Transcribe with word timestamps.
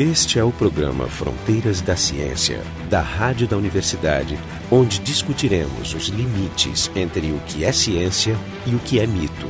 Este 0.00 0.38
é 0.38 0.42
o 0.42 0.50
programa 0.50 1.06
Fronteiras 1.08 1.82
da 1.82 1.94
Ciência, 1.94 2.62
da 2.88 3.02
Rádio 3.02 3.46
da 3.46 3.58
Universidade, 3.58 4.38
onde 4.70 4.98
discutiremos 4.98 5.92
os 5.92 6.06
limites 6.06 6.90
entre 6.96 7.30
o 7.32 7.38
que 7.40 7.66
é 7.66 7.70
ciência 7.70 8.34
e 8.66 8.74
o 8.74 8.78
que 8.78 8.98
é 8.98 9.06
mito. 9.06 9.46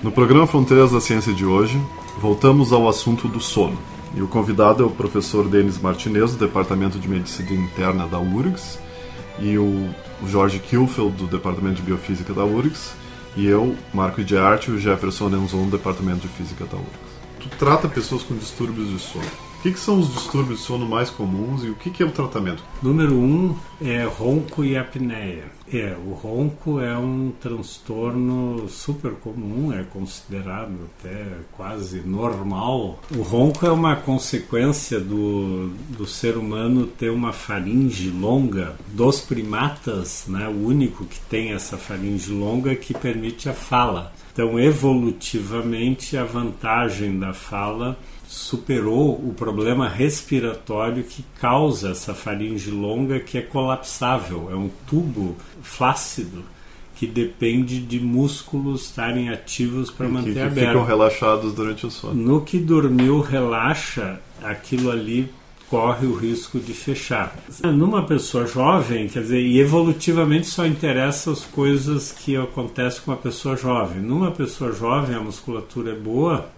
No 0.00 0.12
programa 0.12 0.46
Fronteiras 0.46 0.92
da 0.92 1.00
Ciência 1.00 1.34
de 1.34 1.44
hoje, 1.44 1.76
voltamos 2.20 2.72
ao 2.72 2.88
assunto 2.88 3.26
do 3.26 3.40
sono. 3.40 3.76
E 4.14 4.22
o 4.22 4.28
convidado 4.28 4.84
é 4.84 4.86
o 4.86 4.90
professor 4.90 5.48
Denis 5.48 5.80
Martinez, 5.80 6.36
do 6.36 6.46
Departamento 6.46 7.00
de 7.00 7.08
Medicina 7.08 7.50
Interna 7.50 8.06
da 8.06 8.20
URGS, 8.20 8.78
e 9.40 9.58
o 9.58 9.90
Jorge 10.24 10.60
Kilfeld, 10.60 11.16
do 11.16 11.26
Departamento 11.26 11.78
de 11.78 11.82
Biofísica 11.82 12.32
da 12.32 12.44
URGS, 12.44 12.92
e 13.36 13.44
eu, 13.44 13.74
Marco 13.92 14.22
de 14.22 14.38
Arte, 14.38 14.70
e 14.70 14.74
o 14.74 14.78
Jefferson 14.78 15.30
Enzon, 15.30 15.64
do 15.64 15.76
Departamento 15.76 16.20
de 16.20 16.28
Física 16.28 16.64
da 16.64 16.76
URGS 16.76 17.13
tu 17.48 17.56
trata 17.58 17.88
pessoas 17.88 18.22
com 18.22 18.34
distúrbios 18.36 18.88
de 18.88 18.98
sono. 18.98 19.24
O 19.58 19.62
que, 19.64 19.72
que, 19.72 19.80
são 19.80 19.98
os 19.98 20.12
distúrbios 20.12 20.58
de 20.58 20.64
sono 20.66 20.86
mais 20.86 21.08
comuns 21.08 21.64
e 21.64 21.70
o 21.70 21.74
que, 21.74 21.90
que, 21.90 22.02
é 22.02 22.06
o 22.06 22.10
tratamento? 22.10 22.62
Número 22.82 23.14
um 23.14 23.56
é 23.80 24.04
ronco 24.04 24.62
e 24.62 24.76
apneia. 24.76 25.44
É, 25.72 25.96
o 26.06 26.12
ronco 26.12 26.78
é 26.78 26.96
um 26.98 27.32
transtorno 27.40 28.68
super 28.68 29.12
comum, 29.12 29.72
é 29.72 29.82
considerado 29.82 30.90
até 31.00 31.24
quase 31.52 32.00
normal. 32.00 32.98
O 33.16 33.22
ronco 33.22 33.64
é 33.64 33.70
uma 33.70 33.96
consequência 33.96 35.00
do, 35.00 35.70
do 35.96 36.06
ser 36.06 36.36
humano 36.36 36.86
ter 36.86 37.08
uma 37.08 37.32
faringe 37.32 38.10
longa. 38.10 38.76
Dos 38.88 39.20
primatas, 39.20 40.26
né, 40.28 40.46
o 40.46 40.66
único 40.66 41.06
que 41.06 41.18
tem 41.20 41.52
essa 41.52 41.78
faringe 41.78 42.30
longa 42.30 42.76
que 42.76 42.92
permite 42.92 43.48
a 43.48 43.54
fala. 43.54 44.12
Então, 44.34 44.58
evolutivamente, 44.58 46.16
a 46.16 46.24
vantagem 46.24 47.16
da 47.20 47.32
fala 47.32 47.96
superou 48.26 49.12
o 49.12 49.32
problema 49.32 49.88
respiratório 49.88 51.04
que 51.04 51.24
causa 51.40 51.90
essa 51.90 52.12
faringe 52.12 52.68
longa 52.68 53.20
que 53.20 53.38
é 53.38 53.42
colapsável, 53.42 54.48
é 54.50 54.56
um 54.56 54.68
tubo 54.88 55.36
flácido 55.62 56.42
que 56.96 57.06
depende 57.06 57.78
de 57.78 58.00
músculos 58.00 58.86
estarem 58.86 59.28
ativos 59.28 59.88
para 59.88 60.08
manter 60.08 60.30
que, 60.30 60.34
que 60.34 60.40
aberto. 60.40 60.68
ficam 60.68 60.84
relaxados 60.84 61.52
durante 61.52 61.86
o 61.86 61.90
sono. 61.90 62.14
No 62.14 62.40
que 62.40 62.58
dormiu 62.58 63.20
relaxa, 63.20 64.20
aquilo 64.42 64.90
ali 64.90 65.30
corre 65.68 66.06
o 66.06 66.14
risco 66.14 66.58
de 66.58 66.72
fechar. 66.72 67.36
Numa 67.62 68.04
pessoa 68.04 68.46
jovem, 68.46 69.08
quer 69.08 69.22
dizer, 69.22 69.40
e 69.40 69.58
evolutivamente 69.58 70.46
só 70.46 70.66
interessa 70.66 71.32
as 71.32 71.44
coisas 71.44 72.12
que 72.12 72.36
acontecem 72.36 73.02
com 73.04 73.12
a 73.12 73.16
pessoa 73.16 73.56
jovem. 73.56 74.00
Numa 74.00 74.30
pessoa 74.30 74.72
jovem 74.72 75.16
a 75.16 75.20
musculatura 75.20 75.92
é 75.92 75.98
boa 75.98 76.48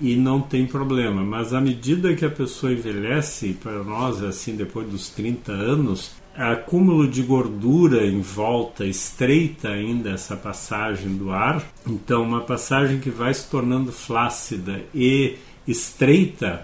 e 0.00 0.14
não 0.14 0.40
tem 0.40 0.66
problema, 0.66 1.22
mas 1.22 1.54
à 1.54 1.60
medida 1.60 2.14
que 2.14 2.24
a 2.24 2.30
pessoa 2.30 2.72
envelhece, 2.72 3.54
para 3.54 3.82
nós 3.82 4.22
é 4.22 4.28
assim 4.28 4.54
depois 4.54 4.86
dos 4.88 5.08
30 5.08 5.52
anos, 5.52 6.12
acúmulo 6.36 7.08
de 7.08 7.22
gordura 7.22 8.06
em 8.06 8.20
volta 8.20 8.84
estreita 8.84 9.70
ainda 9.70 10.10
essa 10.10 10.36
passagem 10.36 11.16
do 11.16 11.30
ar. 11.30 11.62
Então, 11.86 12.22
uma 12.22 12.42
passagem 12.42 13.00
que 13.00 13.10
vai 13.10 13.32
se 13.32 13.48
tornando 13.48 13.90
flácida 13.90 14.82
e 14.94 15.36
estreita 15.66 16.62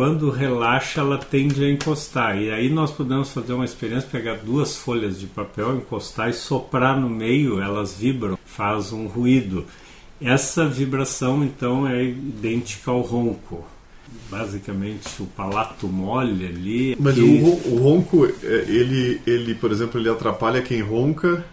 quando 0.00 0.30
relaxa, 0.30 1.02
ela 1.02 1.18
tende 1.18 1.62
a 1.62 1.70
encostar. 1.70 2.40
E 2.40 2.50
aí 2.50 2.70
nós 2.70 2.90
podemos 2.90 3.30
fazer 3.34 3.52
uma 3.52 3.66
experiência, 3.66 4.08
pegar 4.10 4.36
duas 4.36 4.74
folhas 4.74 5.20
de 5.20 5.26
papel, 5.26 5.76
encostar 5.76 6.30
e 6.30 6.32
soprar 6.32 6.98
no 6.98 7.10
meio, 7.10 7.60
elas 7.60 7.98
vibram, 7.98 8.38
faz 8.42 8.94
um 8.94 9.06
ruído. 9.06 9.66
Essa 10.18 10.66
vibração, 10.66 11.44
então, 11.44 11.86
é 11.86 12.02
idêntica 12.02 12.90
ao 12.90 13.02
ronco. 13.02 13.62
Basicamente, 14.30 15.06
o 15.20 15.26
palato 15.26 15.86
mole 15.86 16.46
ali. 16.46 16.96
Mas 16.98 17.16
que... 17.16 17.20
o, 17.20 17.74
o 17.74 17.82
ronco, 17.82 18.24
é, 18.24 18.30
ele, 18.68 19.20
ele, 19.26 19.54
por 19.54 19.70
exemplo, 19.70 20.00
ele 20.00 20.08
atrapalha 20.08 20.62
quem 20.62 20.80
ronca 20.80 21.44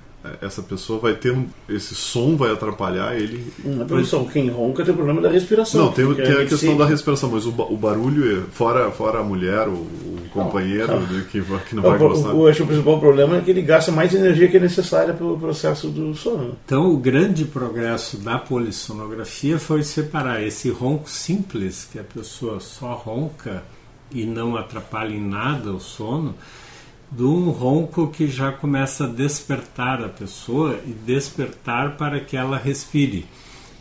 essa 0.41 0.61
pessoa 0.61 0.99
vai 0.99 1.13
ter 1.13 1.31
um, 1.31 1.45
esse 1.69 1.95
som 1.95 2.35
vai 2.35 2.51
atrapalhar 2.51 3.15
ele. 3.15 3.51
Não 3.63 3.83
é 3.83 4.31
quem 4.31 4.49
ronca 4.49 4.83
tem 4.83 4.93
o 4.93 4.97
problema 4.97 5.21
da 5.21 5.29
respiração. 5.29 5.85
Não, 5.85 5.91
tem, 5.91 6.13
tem 6.13 6.25
a, 6.25 6.41
a 6.41 6.45
questão 6.45 6.73
se... 6.73 6.77
da 6.77 6.85
respiração, 6.85 7.29
mas 7.31 7.45
o, 7.45 7.49
o, 7.49 7.77
barulho, 7.77 8.45
fora, 8.51 8.91
fora 8.91 9.19
a 9.19 9.23
mulher, 9.23 9.67
o, 9.67 9.73
o 9.73 10.19
companheiro 10.31 10.88
não, 10.88 11.01
né, 11.01 11.25
que, 11.31 11.41
que, 11.41 11.75
não 11.75 11.83
vai 11.83 11.97
gostar. 11.97 12.29
Eu 12.29 12.47
acho 12.47 12.57
que 12.57 12.63
o 12.63 12.67
principal 12.67 12.99
problema 12.99 13.38
é 13.38 13.41
que 13.41 13.51
ele 13.51 13.61
gasta 13.61 13.91
mais 13.91 14.13
energia 14.13 14.47
que 14.47 14.57
é 14.57 14.59
necessária 14.59 15.13
pelo 15.13 15.38
processo 15.38 15.89
do 15.89 16.13
sono. 16.15 16.57
Então, 16.65 16.91
o 16.91 16.97
grande 16.97 17.45
progresso 17.45 18.17
da 18.17 18.38
polissonografia 18.38 19.59
foi 19.59 19.83
separar 19.83 20.44
esse 20.44 20.69
ronco 20.69 21.09
simples, 21.09 21.88
que 21.91 21.99
a 21.99 22.03
pessoa 22.03 22.59
só 22.59 22.94
ronca 22.94 23.63
e 24.11 24.25
não 24.25 24.55
atrapalha 24.55 25.13
em 25.13 25.21
nada 25.21 25.71
o 25.71 25.79
sono 25.79 26.35
de 27.12 27.23
um 27.23 27.50
ronco 27.50 28.07
que 28.07 28.28
já 28.28 28.51
começa 28.51 29.06
a 29.06 29.07
despertar 29.07 30.03
a 30.03 30.09
pessoa 30.09 30.79
e 30.85 30.91
despertar 30.91 31.95
para 31.97 32.19
que 32.19 32.35
ela 32.35 32.57
respire. 32.57 33.25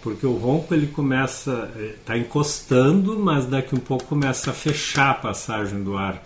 Porque 0.02 0.24
o 0.24 0.34
ronco 0.34 0.72
ele 0.72 0.86
começa, 0.86 1.70
está 1.98 2.16
encostando, 2.16 3.18
mas 3.18 3.46
daqui 3.46 3.74
um 3.74 3.80
pouco 3.80 4.04
começa 4.04 4.50
a 4.50 4.54
fechar 4.54 5.10
a 5.10 5.14
passagem 5.14 5.82
do 5.82 5.96
ar. 5.96 6.22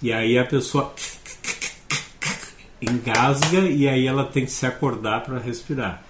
E 0.00 0.12
aí 0.12 0.38
a 0.38 0.44
pessoa 0.44 0.92
engasga 2.80 3.60
e 3.60 3.88
aí 3.88 4.06
ela 4.06 4.24
tem 4.24 4.44
que 4.44 4.52
se 4.52 4.66
acordar 4.66 5.24
para 5.24 5.38
respirar. 5.38 6.04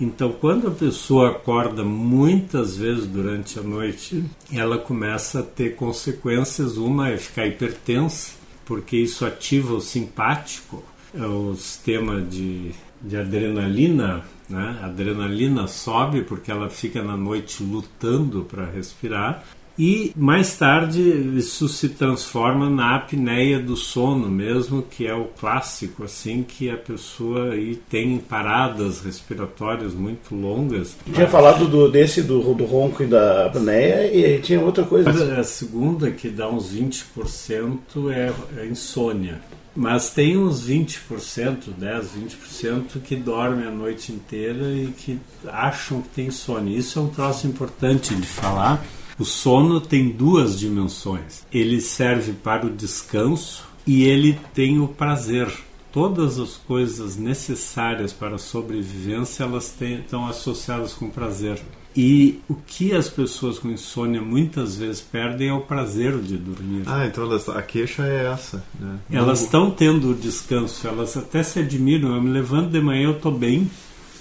Então, 0.00 0.30
quando 0.30 0.68
a 0.68 0.70
pessoa 0.70 1.30
acorda 1.30 1.82
muitas 1.82 2.76
vezes 2.76 3.06
durante 3.06 3.58
a 3.58 3.62
noite, 3.62 4.24
ela 4.52 4.78
começa 4.78 5.40
a 5.40 5.42
ter 5.42 5.74
consequências. 5.74 6.76
Uma 6.76 7.08
é 7.10 7.16
ficar 7.16 7.46
hipertensa, 7.46 8.37
porque 8.68 8.98
isso 8.98 9.24
ativa 9.24 9.72
o 9.72 9.80
simpático, 9.80 10.84
é 11.14 11.24
o 11.24 11.54
sistema 11.54 12.20
de, 12.20 12.72
de 13.00 13.16
adrenalina. 13.16 14.22
Né? 14.46 14.78
A 14.82 14.86
adrenalina 14.86 15.66
sobe 15.66 16.20
porque 16.20 16.50
ela 16.50 16.68
fica 16.68 17.02
na 17.02 17.16
noite 17.16 17.62
lutando 17.62 18.44
para 18.44 18.66
respirar. 18.66 19.42
E 19.78 20.12
mais 20.16 20.56
tarde 20.56 21.00
isso 21.36 21.68
se 21.68 21.90
transforma 21.90 22.68
na 22.68 22.96
apneia 22.96 23.60
do 23.60 23.76
sono 23.76 24.28
mesmo, 24.28 24.82
que 24.82 25.06
é 25.06 25.14
o 25.14 25.26
clássico, 25.26 26.02
assim, 26.02 26.42
que 26.42 26.68
a 26.68 26.76
pessoa 26.76 27.52
aí 27.52 27.76
tem 27.88 28.18
paradas 28.18 29.00
respiratórias 29.00 29.94
muito 29.94 30.34
longas. 30.34 30.96
Tinha 31.14 31.28
falado 31.28 31.68
do, 31.68 31.88
desse, 31.88 32.22
do, 32.22 32.52
do 32.54 32.64
ronco 32.64 33.04
e 33.04 33.06
da 33.06 33.46
apneia, 33.46 34.12
e 34.12 34.40
tinha 34.40 34.60
outra 34.60 34.82
coisa. 34.82 35.38
A 35.38 35.44
segunda, 35.44 36.10
que 36.10 36.28
dá 36.28 36.48
uns 36.48 36.74
20%, 36.74 38.10
é, 38.10 38.32
é 38.60 38.66
insônia. 38.66 39.40
Mas 39.76 40.10
tem 40.10 40.36
uns 40.36 40.68
20%, 40.68 41.68
10, 41.78 42.06
20% 42.50 43.00
que 43.04 43.14
dormem 43.14 43.68
a 43.68 43.70
noite 43.70 44.10
inteira 44.10 44.72
e 44.72 44.88
que 44.88 45.20
acham 45.46 46.02
que 46.02 46.08
tem 46.08 46.32
sono. 46.32 46.68
Isso 46.68 46.98
é 46.98 47.02
um 47.02 47.08
troço 47.08 47.46
importante 47.46 48.12
de 48.12 48.26
falar 48.26 48.84
o 49.18 49.24
sono 49.24 49.80
tem 49.80 50.10
duas 50.10 50.58
dimensões. 50.58 51.44
Ele 51.52 51.80
serve 51.80 52.32
para 52.32 52.66
o 52.66 52.70
descanso 52.70 53.66
e 53.86 54.04
ele 54.04 54.38
tem 54.54 54.78
o 54.80 54.86
prazer. 54.86 55.50
Todas 55.90 56.38
as 56.38 56.56
coisas 56.56 57.16
necessárias 57.16 58.12
para 58.12 58.36
a 58.36 58.38
sobrevivência 58.38 59.42
elas 59.42 59.70
têm, 59.70 60.00
estão 60.00 60.26
associadas 60.26 60.92
com 60.92 61.10
prazer. 61.10 61.60
E 61.96 62.40
o 62.48 62.54
que 62.54 62.94
as 62.94 63.08
pessoas 63.08 63.58
com 63.58 63.70
insônia 63.70 64.20
muitas 64.20 64.76
vezes 64.76 65.00
perdem 65.00 65.48
é 65.48 65.52
o 65.52 65.62
prazer 65.62 66.16
de 66.18 66.36
dormir. 66.36 66.84
Ah, 66.86 67.06
então 67.06 67.28
a 67.32 67.62
queixa 67.62 68.06
é 68.06 68.26
essa. 68.26 68.64
Né? 68.78 68.98
Elas 69.10 69.40
estão 69.40 69.70
tendo 69.70 70.10
o 70.10 70.14
descanso, 70.14 70.86
elas 70.86 71.16
até 71.16 71.42
se 71.42 71.58
admiram. 71.58 72.14
Eu 72.14 72.22
me 72.22 72.30
levanto 72.30 72.70
de 72.70 72.80
manhã, 72.80 73.04
eu 73.04 73.16
estou 73.16 73.32
bem, 73.32 73.68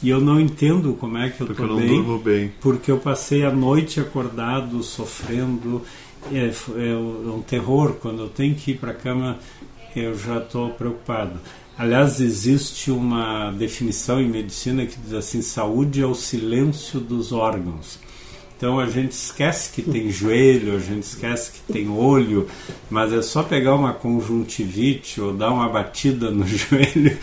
e 0.02 0.10
eu 0.10 0.22
não 0.22 0.40
entendo 0.40 0.94
como 1.00 1.18
é 1.18 1.30
que 1.30 1.42
eu 1.42 1.52
estou 1.52 1.78
bem, 1.78 2.20
bem, 2.20 2.52
porque 2.62 2.92
eu 2.92 3.00
passei 3.00 3.44
a 3.44 3.52
noite 3.52 4.00
acordado, 4.00 4.84
sofrendo. 4.84 5.82
É, 6.32 6.38
é, 6.38 6.90
é 6.90 6.96
um 6.96 7.42
terror. 7.42 7.94
Quando 7.94 8.24
eu 8.24 8.30
tenho 8.30 8.54
que 8.54 8.72
ir 8.72 8.78
para 8.78 8.92
a 8.92 8.96
cama, 8.96 9.40
eu 9.96 10.18
já 10.18 10.38
estou 10.38 10.70
preocupado. 10.72 11.40
Aliás, 11.78 12.20
existe 12.20 12.92
uma 12.92 13.52
definição 13.52 14.22
em 14.22 14.28
medicina 14.28 14.86
que 14.86 14.98
diz 14.98 15.14
assim: 15.14 15.42
saúde 15.42 16.02
é 16.02 16.06
o 16.06 16.16
silêncio 16.16 17.00
dos 17.00 17.32
órgãos. 17.32 18.00
Então 18.56 18.80
a 18.80 18.88
gente 18.88 19.12
esquece 19.12 19.72
que 19.72 19.84
tem 19.84 20.10
joelho, 20.12 20.76
a 20.76 20.80
gente 20.80 21.04
esquece 21.04 21.52
que 21.52 21.74
tem 21.74 21.88
olho, 21.90 22.48
mas 22.90 23.14
é 23.14 23.22
só 23.22 23.44
pegar 23.44 23.76
uma 23.76 23.94
conjuntivite 23.94 25.22
ou 25.22 25.34
dar 25.34 25.52
uma 25.52 25.70
batida 25.70 26.32
no 26.32 26.46
joelho 26.48 27.18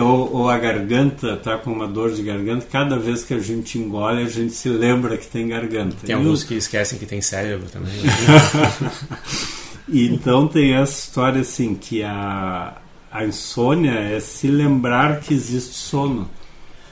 ou, 0.00 0.32
ou 0.32 0.48
a 0.48 0.58
garganta 0.58 1.34
está 1.34 1.58
com 1.58 1.72
uma 1.72 1.86
dor 1.86 2.12
de 2.12 2.22
garganta, 2.22 2.66
cada 2.70 2.98
vez 2.98 3.24
que 3.24 3.34
a 3.34 3.38
gente 3.38 3.78
engole, 3.78 4.22
a 4.22 4.28
gente 4.28 4.52
se 4.52 4.68
lembra 4.68 5.16
que 5.16 5.26
tem 5.26 5.48
garganta. 5.48 5.96
Tem 6.04 6.14
e 6.14 6.18
alguns 6.18 6.42
o... 6.42 6.46
que 6.46 6.54
esquecem 6.54 6.98
que 6.98 7.06
tem 7.06 7.20
cérebro 7.20 7.68
também. 7.68 7.92
então 9.92 10.46
tem 10.46 10.74
essa 10.74 11.06
história 11.06 11.40
assim, 11.40 11.74
que 11.74 12.02
a, 12.02 12.76
a 13.10 13.24
insônia 13.24 13.92
é 13.92 14.20
se 14.20 14.46
lembrar 14.46 15.20
que 15.20 15.34
existe 15.34 15.74
sono. 15.74 16.30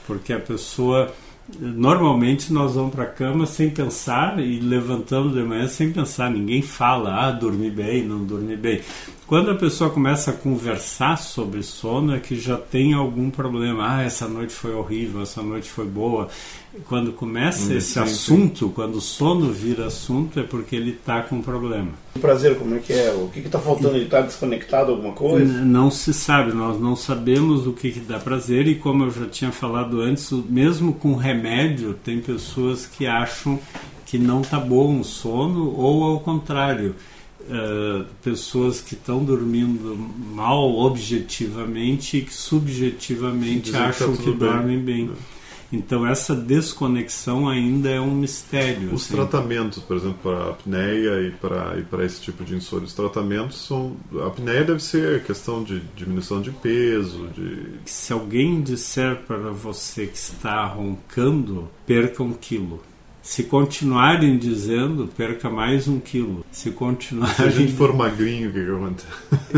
Porque 0.05 0.33
a 0.33 0.39
pessoa 0.39 1.13
Normalmente 1.59 2.53
nós 2.53 2.75
vamos 2.75 2.93
para 2.93 3.03
a 3.03 3.07
cama 3.07 3.45
sem 3.45 3.69
pensar 3.69 4.39
e 4.39 4.59
levantamos 4.59 5.33
de 5.33 5.41
manhã 5.43 5.67
sem 5.67 5.91
pensar. 5.91 6.29
Ninguém 6.29 6.61
fala, 6.61 7.27
ah, 7.27 7.31
dormi 7.31 7.69
bem, 7.69 8.03
não 8.03 8.23
dormi 8.23 8.55
bem. 8.55 8.81
Quando 9.27 9.51
a 9.51 9.55
pessoa 9.55 9.89
começa 9.89 10.31
a 10.31 10.33
conversar 10.33 11.17
sobre 11.17 11.63
sono, 11.63 12.13
é 12.13 12.19
que 12.19 12.39
já 12.39 12.57
tem 12.57 12.93
algum 12.93 13.29
problema. 13.29 13.95
Ah, 13.95 14.03
essa 14.03 14.27
noite 14.27 14.53
foi 14.53 14.73
horrível, 14.73 15.21
essa 15.21 15.41
noite 15.41 15.69
foi 15.69 15.85
boa. 15.85 16.29
Quando 16.85 17.11
começa 17.11 17.73
esse 17.73 17.99
assunto, 17.99 18.69
quando 18.69 18.95
o 18.95 19.01
sono 19.01 19.51
vira 19.51 19.87
assunto, 19.87 20.39
é 20.39 20.43
porque 20.43 20.75
ele 20.75 20.91
está 20.91 21.21
com 21.21 21.41
problema. 21.41 21.91
O 22.15 22.19
prazer, 22.19 22.57
como 22.57 22.75
é 22.75 22.79
que 22.79 22.91
é? 22.91 23.11
O 23.11 23.29
que 23.29 23.39
está 23.39 23.57
faltando? 23.57 23.95
Ele 23.95 24.03
está 24.05 24.21
desconectado 24.21 24.91
alguma 24.91 25.13
coisa? 25.13 25.63
Não 25.63 25.89
se 25.89 26.13
sabe, 26.13 26.51
nós 26.53 26.79
não 26.79 26.95
sabemos 26.95 27.65
o 27.65 27.71
que, 27.73 27.91
que 27.91 27.99
dá 28.01 28.19
prazer 28.19 28.67
e 28.67 28.75
como 28.75 29.05
eu 29.05 29.11
já 29.11 29.25
tinha 29.27 29.51
falado 29.51 30.01
antes, 30.01 30.29
mesmo 30.49 30.93
com 30.93 31.15
remédio, 31.15 31.93
tem 32.03 32.19
pessoas 32.19 32.85
que 32.85 33.07
acham 33.07 33.57
que 34.05 34.17
não 34.17 34.41
tá 34.41 34.59
bom 34.59 34.99
o 34.99 35.03
sono 35.05 35.73
ou 35.73 36.03
ao 36.03 36.19
contrário, 36.19 36.95
eh, 37.49 38.03
pessoas 38.21 38.81
que 38.81 38.93
estão 38.93 39.23
dormindo 39.23 39.97
mal 40.33 40.69
objetivamente 40.79 42.17
e 42.17 42.21
que 42.21 42.33
subjetivamente 42.33 43.71
Dizem 43.71 43.71
que 43.71 43.77
tá 43.77 43.85
acham 43.87 44.15
que 44.15 44.23
tudo 44.23 44.37
bem. 44.37 44.49
dormem 44.49 44.79
bem. 44.79 45.11
Então 45.71 46.05
essa 46.05 46.35
desconexão 46.35 47.47
ainda 47.47 47.89
é 47.89 47.99
um 47.99 48.13
mistério. 48.13 48.93
Os 48.93 49.05
assim. 49.05 49.15
tratamentos, 49.15 49.81
por 49.81 49.95
exemplo, 49.97 50.17
para 50.21 50.49
apneia 50.49 51.21
e 51.27 51.31
para 51.31 51.79
e 51.79 51.83
para 51.83 52.05
esse 52.05 52.21
tipo 52.21 52.43
de 52.43 52.55
insônia, 52.55 52.85
os 52.85 52.93
tratamentos 52.93 53.65
são. 53.65 53.95
A 54.21 54.27
apneia 54.27 54.63
deve 54.63 54.81
ser 54.81 55.23
questão 55.23 55.63
de 55.63 55.79
diminuição 55.95 56.41
de 56.41 56.51
peso, 56.51 57.27
de. 57.35 57.79
Se 57.85 58.11
alguém 58.11 58.61
disser 58.61 59.17
para 59.25 59.51
você 59.51 60.07
que 60.07 60.17
está 60.17 60.65
roncando, 60.65 61.69
perca 61.85 62.21
um 62.21 62.33
quilo. 62.33 62.81
Se 63.21 63.43
continuarem 63.43 64.35
dizendo, 64.37 65.07
perca 65.15 65.47
mais 65.47 65.87
um 65.87 65.99
quilo. 65.99 66.43
Se 66.51 66.63
Se 66.63 66.69
a 66.69 66.73
continuarem. 66.73 67.51
gente 67.51 67.73
for 67.73 67.93
magrinho, 67.95 68.49
o 68.49 68.51
que, 68.51 68.65
que 68.65 68.71
acontece? 68.71 69.07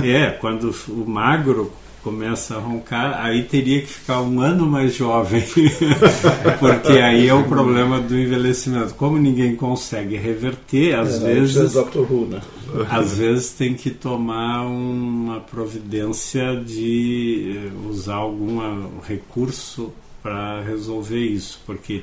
É, 0.05 0.31
quando 0.31 0.69
o 0.89 1.09
magro 1.09 1.71
começa 2.03 2.55
a 2.55 2.59
roncar, 2.59 3.19
aí 3.23 3.43
teria 3.43 3.81
que 3.81 3.87
ficar 3.87 4.21
um 4.21 4.41
ano 4.41 4.65
mais 4.67 4.93
jovem. 4.93 5.43
Porque 6.59 6.91
aí 6.99 7.27
é 7.27 7.33
o 7.33 7.43
problema 7.45 7.99
do 7.99 8.17
envelhecimento. 8.17 8.93
Como 8.95 9.17
ninguém 9.17 9.55
consegue 9.55 10.17
reverter, 10.17 10.95
às 10.95 11.21
É, 11.23 11.33
vezes. 11.33 11.73
Dr. 11.73 11.99
Who, 11.99 12.27
né? 12.27 12.41
Às 12.89 13.17
vezes 13.17 13.51
tem 13.51 13.73
que 13.75 13.89
tomar 13.91 14.65
uma 14.65 15.39
providência 15.39 16.55
de 16.55 17.55
eh, 17.67 17.71
usar 17.89 18.15
algum 18.15 18.59
recurso 19.07 19.91
para 20.23 20.61
resolver 20.61 21.19
isso, 21.19 21.61
porque 21.65 22.01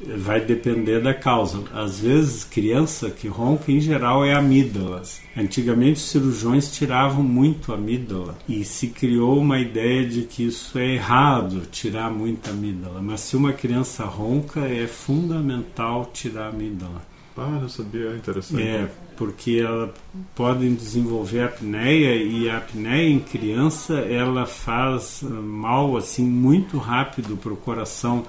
vai 0.00 0.40
depender 0.40 1.00
da 1.00 1.14
causa. 1.14 1.62
Às 1.72 2.00
vezes, 2.00 2.44
criança 2.44 3.10
que 3.10 3.28
ronca, 3.28 3.70
em 3.72 3.80
geral, 3.80 4.24
é 4.24 4.34
amígdalas. 4.34 5.20
Antigamente, 5.36 5.98
os 5.98 6.08
cirurgiões 6.08 6.70
tiravam 6.70 7.22
muito 7.22 7.72
amígdala 7.72 8.36
e 8.48 8.64
se 8.64 8.88
criou 8.88 9.38
uma 9.38 9.58
ideia 9.58 10.06
de 10.06 10.22
que 10.22 10.46
isso 10.46 10.78
é 10.78 10.94
errado, 10.94 11.62
tirar 11.70 12.10
muita 12.10 12.50
amígdala. 12.50 13.00
Mas 13.00 13.20
se 13.20 13.36
uma 13.36 13.52
criança 13.52 14.04
ronca, 14.04 14.60
é 14.60 14.86
fundamental 14.86 16.10
tirar 16.12 16.46
a 16.46 16.48
amígdala. 16.48 17.02
Ah, 17.38 17.58
não 17.60 17.68
sabia, 17.68 18.16
interessante. 18.16 18.62
É, 18.62 18.88
porque 19.14 19.62
ela 19.62 19.92
podem 20.34 20.74
desenvolver 20.74 21.42
apneia 21.42 22.14
e 22.16 22.48
a 22.48 22.58
apneia 22.58 23.10
em 23.10 23.18
criança 23.18 23.94
ela 23.94 24.46
faz 24.46 25.22
eh, 25.22 25.26
mal 25.28 25.96
assim 25.98 26.24
muito 26.24 26.78
rápido 26.78 27.36
para 27.36 27.52
o 27.52 27.56
coração. 27.56 28.24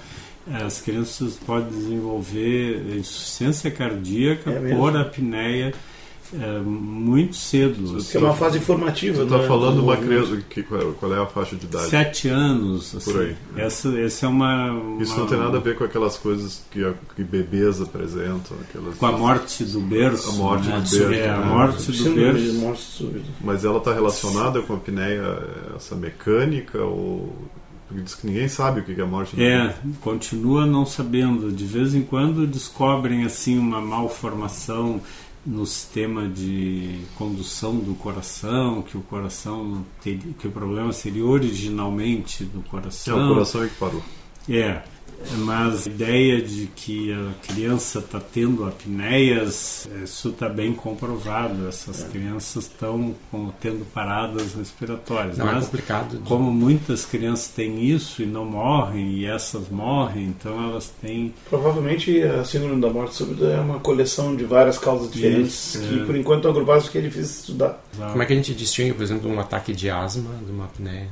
As 0.66 0.80
crianças 0.82 1.36
podem 1.36 1.70
desenvolver 1.70 2.98
insuficiência 2.98 3.70
cardíaca 3.70 4.50
É 4.52 4.76
por 4.76 4.96
apneia 4.96 5.74
eh, 6.34 6.60
muito 6.60 7.36
cedo. 7.36 8.02
Que 8.04 8.18
é 8.18 8.20
uma 8.20 8.34
fase 8.34 8.60
formativa. 8.60 9.18
Você 9.18 9.24
está 9.24 9.38
né, 9.38 9.48
falando 9.48 9.78
do 9.78 9.84
uma 9.84 9.96
criança. 9.98 10.42
Que, 10.50 10.62
qual 10.64 11.14
é 11.14 11.22
a 11.22 11.26
faixa 11.26 11.56
de 11.56 11.66
idade? 11.66 11.90
Sete 11.90 12.28
anos, 12.28 12.94
assim. 12.96 13.12
Por 13.12 13.22
aí. 13.22 13.36
Essa, 13.56 13.98
essa 14.00 14.26
é 14.26 14.30
uma, 14.30 14.98
Isso 15.00 15.14
uma- 15.14 15.20
não 15.22 15.28
tem 15.28 15.38
nada 15.38 15.58
a 15.58 15.62
ver 15.62 15.78
com 15.78 15.84
aquelas 15.86 16.18
coisas 16.18 16.64
que, 16.70 16.84
a- 16.84 16.94
que 17.16 17.24
bebês 17.24 17.82
apresentam. 17.82 18.58
Aquelas... 18.70 18.96
com 18.98 19.06
a 19.06 19.12
morte 19.14 19.64
do 19.64 19.80
berço. 19.80 20.30
A 20.30 20.34
morte 20.34 20.68
né? 20.68 20.76
do 20.76 20.82
berço, 20.82 21.14
É, 21.14 21.30
a 21.30 21.38
né? 21.38 21.46
morte 21.46 21.92
do 21.92 22.14
berço. 22.14 22.54
morte. 22.56 23.14
Mas 23.42 23.64
ela 23.64 23.78
está 23.78 23.94
relacionada 23.94 24.62
com 24.62 24.74
a 24.74 24.76
apneia, 24.78 25.40
essa 25.76 25.96
mecânica? 25.96 26.80
Ou... 26.84 27.34
Porque 27.88 28.04
diz 28.04 28.16
que 28.16 28.28
ninguém 28.28 28.48
sabe 28.50 28.82
o 28.82 28.84
que 28.84 29.00
é 29.00 29.06
morte 29.06 29.42
É, 29.42 29.74
continua 30.02 30.66
não 30.66 30.86
sabendo. 30.86 31.52
De 31.52 31.66
vez 31.66 31.96
em 31.96 32.02
quando 32.02 32.46
descobrem 32.46 33.24
assim 33.24 33.58
uma 33.58 33.80
malformação 33.82 35.00
no 35.46 35.66
sistema 35.66 36.28
de 36.28 37.00
condução 37.18 37.78
do 37.78 37.96
coração, 37.96 38.82
que 38.82 38.98
o 38.98 39.02
coração 39.02 39.86
que 40.02 40.48
o 40.48 40.52
problema 40.52 40.92
seria 40.92 41.26
originalmente 41.26 42.44
do 42.44 42.60
É 42.60 42.70
coração. 42.70 43.32
o 43.32 43.34
coração 43.34 43.64
é 43.64 43.68
que 43.68 43.76
parou. 43.76 44.04
É, 44.50 44.82
mas 45.40 45.88
a 45.88 45.90
ideia 45.90 46.42
de 46.42 46.68
que 46.76 47.12
a 47.14 47.32
criança 47.54 48.00
está 48.00 48.20
tendo 48.20 48.66
apneias, 48.66 49.88
isso 50.04 50.30
está 50.30 50.48
bem 50.50 50.74
comprovado. 50.74 51.68
Essas 51.68 52.04
crianças 52.04 52.66
estão 52.66 53.14
tendo 53.60 53.86
paradas 53.94 54.54
respiratórias. 54.54 55.38
Não 55.38 55.50
é 55.50 55.54
mas 55.54 55.66
complicado. 55.66 56.18
de- 56.18 56.24
como 56.24 56.52
muitas 56.52 57.06
crianças 57.06 57.48
têm 57.50 57.84
isso 57.84 58.22
e 58.22 58.26
não 58.26 58.46
morrem, 58.46 59.12
e 59.14 59.26
essas 59.26 59.70
morrem, 59.70 60.26
então 60.26 60.70
elas 60.70 60.92
têm. 61.02 61.34
Provavelmente 61.50 62.22
a 62.24 62.44
síndrome 62.44 62.82
da 62.82 62.90
morte 62.90 63.16
súbita 63.16 63.46
é 63.46 63.60
uma 63.60 63.80
coleção 63.80 64.36
de 64.36 64.44
várias 64.44 64.78
causas 64.78 65.12
diferentes 65.12 65.76
Isso, 65.76 65.80
que 65.88 66.00
é. 66.02 66.06
por 66.06 66.16
enquanto 66.16 66.38
estão 66.40 66.52
agrupadas 66.52 66.84
porque 66.84 66.98
é 67.00 67.02
difícil 67.02 67.40
estudar. 67.42 67.84
Como 68.12 68.22
é 68.22 68.26
que 68.26 68.34
a 68.34 68.36
gente 68.36 68.54
distingue, 68.54 68.94
por 68.94 69.04
exemplo, 69.04 69.30
um 69.30 69.40
ataque 69.40 69.74
de 69.74 69.90
asma 69.90 70.30
de 70.46 70.52
uma 70.52 70.66
apneia? 70.66 71.10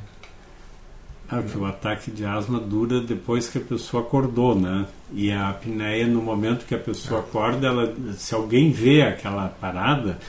Ah, 1.30 1.42
que 1.42 1.58
o 1.58 1.66
ataque 1.66 2.12
de 2.12 2.24
asma 2.24 2.60
dura 2.60 3.02
depois 3.02 3.50
que 3.50 3.58
a 3.58 3.62
pessoa 3.62 4.04
acordou, 4.04 4.54
né? 4.54 4.86
E 5.14 5.32
a 5.32 5.50
apneia, 5.50 6.06
no 6.06 6.22
momento 6.22 6.66
que 6.66 6.76
a 6.76 6.80
pessoa 6.80 7.22
acorda, 7.22 7.68
ela, 7.68 7.94
se 8.16 8.36
alguém 8.36 8.72
vê 8.72 9.02
aquela 9.02 9.48
parada, 9.50 10.20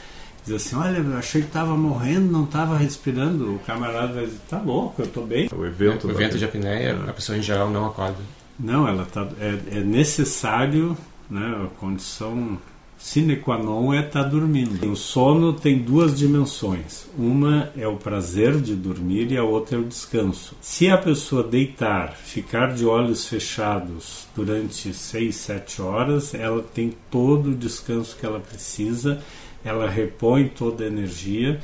diz 0.45 0.55
assim: 0.55 0.75
Olha, 0.77 0.99
eu 0.99 1.17
achei 1.19 1.43
que 1.43 1.49
estava 1.49 1.77
morrendo, 1.77 2.33
não 2.33 2.45
estava 2.45 2.77
respirando. 2.79 3.57
O 3.57 3.59
camarada 3.61 4.15
vai 4.15 4.25
dizer: 4.25 4.41
Tá 4.49 4.59
louco, 4.59 5.03
eu 5.03 5.07
estou 5.07 5.27
bem. 5.27 5.49
O 5.55 5.67
evento, 5.67 6.05
o 6.05 6.09
da- 6.09 6.15
evento 6.15 6.39
de 6.39 6.45
apneia, 6.47 6.99
É. 7.07 7.11
a 7.11 7.13
pessoa 7.13 7.37
em 7.37 7.43
geral 7.43 7.69
não 7.71 7.85
acorda. 7.87 8.17
Não, 8.59 8.89
ela 8.89 9.05
tá, 9.05 9.29
é, 9.39 9.79
é 9.79 9.81
necessário, 9.81 10.97
né, 11.29 11.63
a 11.63 11.67
condição 11.79 12.59
sine 13.07 13.37
qua 13.37 13.57
non 13.57 13.95
é 13.95 14.01
estar 14.01 14.25
dormindo. 14.25 14.91
O 14.91 14.97
sono 14.97 15.53
tem 15.53 15.79
duas 15.79 16.19
dimensões. 16.19 17.07
Uma 17.17 17.71
é 17.77 17.87
o 17.87 17.97
prazer 17.97 18.61
de 18.61 18.75
dormir 18.75 19.31
e 19.31 19.37
a 19.37 19.45
outra 19.45 19.77
é 19.77 19.79
o 19.79 19.85
descanso. 19.85 20.57
Se 20.61 20.91
a 20.91 20.99
pessoa 20.99 21.45
deitar, 21.45 22.17
ficar 22.17 22.75
de 22.75 22.85
olhos 22.85 23.25
fechados 23.29 24.27
durante 24.35 24.93
6, 24.93 25.37
7 25.37 25.83
horas, 25.83 26.35
ela 26.35 26.61
tem 26.75 26.95
todo 27.09 27.51
o 27.51 27.55
descanso 27.55 28.17
que 28.19 28.27
ela 28.27 28.41
precisa, 28.41 29.23
ela 29.65 29.89
repõe 29.89 30.49
toda 30.49 30.83
a 30.83 30.89
energia 30.89 31.61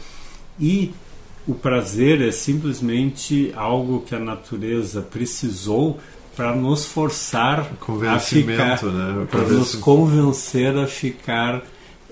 e 0.60 0.92
o 1.44 1.54
prazer 1.54 2.22
é 2.22 2.30
simplesmente 2.30 3.52
algo 3.56 4.02
que 4.02 4.14
a 4.14 4.20
natureza 4.20 5.02
precisou 5.02 5.98
para 6.36 6.54
nos 6.54 6.86
forçar 6.86 7.60
a 7.60 8.18
ficar, 8.18 8.82
né? 8.84 9.26
para 9.30 9.40
nos 9.42 9.74
convencer 9.74 10.76
a 10.76 10.86
ficar 10.86 11.62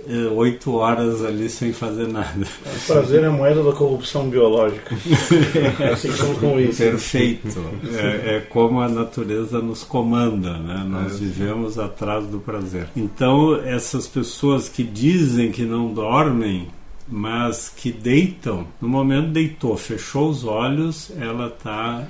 eh, 0.06 0.28
oito 0.34 0.74
horas 0.74 1.24
ali 1.24 1.48
sem 1.48 1.72
fazer 1.72 2.06
nada. 2.08 2.46
O 2.66 2.86
prazer 2.86 3.22
é 3.22 3.26
a 3.26 3.30
moeda 3.30 3.62
da 3.62 3.72
corrupção 3.72 4.28
biológica. 4.28 4.94
assim 5.92 6.08
que 6.10 6.16
somos 6.16 6.38
convencidos. 6.38 6.76
Perfeito. 7.10 7.60
É, 7.94 8.36
é 8.36 8.40
como 8.48 8.80
a 8.80 8.88
natureza 8.88 9.60
nos 9.60 9.84
comanda, 9.84 10.56
né? 10.58 10.84
Nós 10.88 11.12
É. 11.14 11.16
vivemos 11.18 11.78
atrás 11.78 12.26
do 12.26 12.38
prazer. 12.38 12.88
Então, 12.96 13.56
essas 13.64 14.06
pessoas 14.06 14.68
que 14.68 14.82
dizem 14.82 15.50
que 15.52 15.62
não 15.62 15.92
dormem, 15.92 16.68
mas 17.08 17.68
que 17.74 17.90
deitam, 17.90 18.66
no 18.80 18.88
momento 18.88 19.28
deitou, 19.30 19.76
fechou 19.76 20.28
os 20.30 20.44
olhos, 20.44 21.10
ela 21.18 21.48
está 21.48 22.06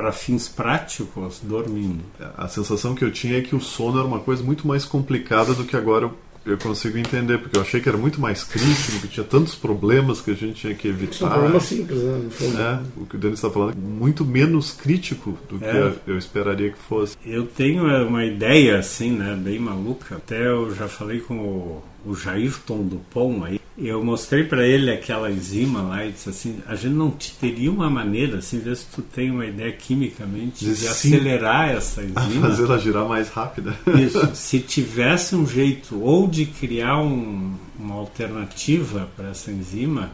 para 0.00 0.12
fins 0.12 0.48
práticos 0.48 1.40
dormindo. 1.42 2.00
A 2.38 2.48
sensação 2.48 2.94
que 2.94 3.04
eu 3.04 3.12
tinha 3.12 3.36
é 3.36 3.42
que 3.42 3.54
o 3.54 3.60
sono 3.60 3.98
era 3.98 4.06
uma 4.08 4.20
coisa 4.20 4.42
muito 4.42 4.66
mais 4.66 4.86
complicada 4.86 5.52
do 5.52 5.62
que 5.64 5.76
agora 5.76 6.06
eu, 6.06 6.52
eu 6.52 6.56
consigo 6.56 6.96
entender, 6.96 7.36
porque 7.36 7.58
eu 7.58 7.60
achei 7.60 7.82
que 7.82 7.88
era 7.88 7.98
muito 7.98 8.18
mais 8.18 8.42
crítico, 8.42 8.98
que 9.02 9.08
tinha 9.08 9.26
tantos 9.26 9.54
problemas 9.54 10.22
que 10.22 10.30
a 10.30 10.34
gente 10.34 10.54
tinha 10.54 10.74
que 10.74 10.88
evitar. 10.88 11.28
problemas 11.28 11.64
simples, 11.64 11.98
né? 12.02 12.18
No 12.24 12.30
fundo. 12.30 12.58
É, 12.62 12.80
o 12.96 13.04
que 13.04 13.16
o 13.16 13.18
Denis 13.18 13.38
está 13.38 13.50
falando 13.50 13.72
é 13.72 13.76
muito 13.76 14.24
menos 14.24 14.72
crítico 14.72 15.36
do 15.50 15.58
que 15.58 15.64
É. 15.66 15.92
eu 16.06 16.16
esperaria 16.16 16.70
que 16.70 16.78
fosse. 16.78 17.14
Eu 17.26 17.46
tenho 17.46 17.86
é, 17.86 18.02
uma 18.02 18.24
ideia 18.24 18.78
assim, 18.78 19.10
né, 19.10 19.38
bem 19.38 19.58
maluca. 19.58 20.16
Até 20.16 20.46
eu 20.46 20.74
já 20.74 20.88
falei 20.88 21.20
com 21.20 21.34
o 21.38 21.82
o 22.02 22.14
Jairton 22.14 22.82
Dupont 22.84 23.44
aí, 23.44 23.60
eu 23.82 24.02
mostrei 24.04 24.44
para 24.44 24.66
ele 24.66 24.90
aquela 24.90 25.30
enzima 25.30 25.80
lá 25.82 26.04
e 26.04 26.12
disse 26.12 26.28
assim, 26.28 26.58
a 26.66 26.74
gente 26.74 26.94
não 26.94 27.10
teria 27.40 27.70
uma 27.70 27.88
maneira, 27.88 28.38
assim, 28.38 28.58
ver 28.58 28.76
se 28.76 28.86
tu 28.94 29.00
tem 29.02 29.30
uma 29.30 29.46
ideia 29.46 29.72
quimicamente 29.72 30.64
de, 30.64 30.74
De 30.80 30.86
acelerar 30.88 31.70
essa 31.70 32.00
A 32.00 32.04
enzima. 32.04 32.48
fazer 32.48 32.64
ela 32.64 32.78
girar 32.78 33.06
mais 33.08 33.28
rápida. 33.30 33.74
Isso, 33.98 34.28
se 34.34 34.60
tivesse 34.60 35.34
um 35.34 35.46
jeito 35.46 35.98
ou 36.00 36.26
de 36.28 36.46
criar 36.46 36.98
um- 36.98 37.54
uma 37.78 37.94
alternativa 37.94 39.08
para 39.16 39.30
essa 39.30 39.50
enzima, 39.50 40.10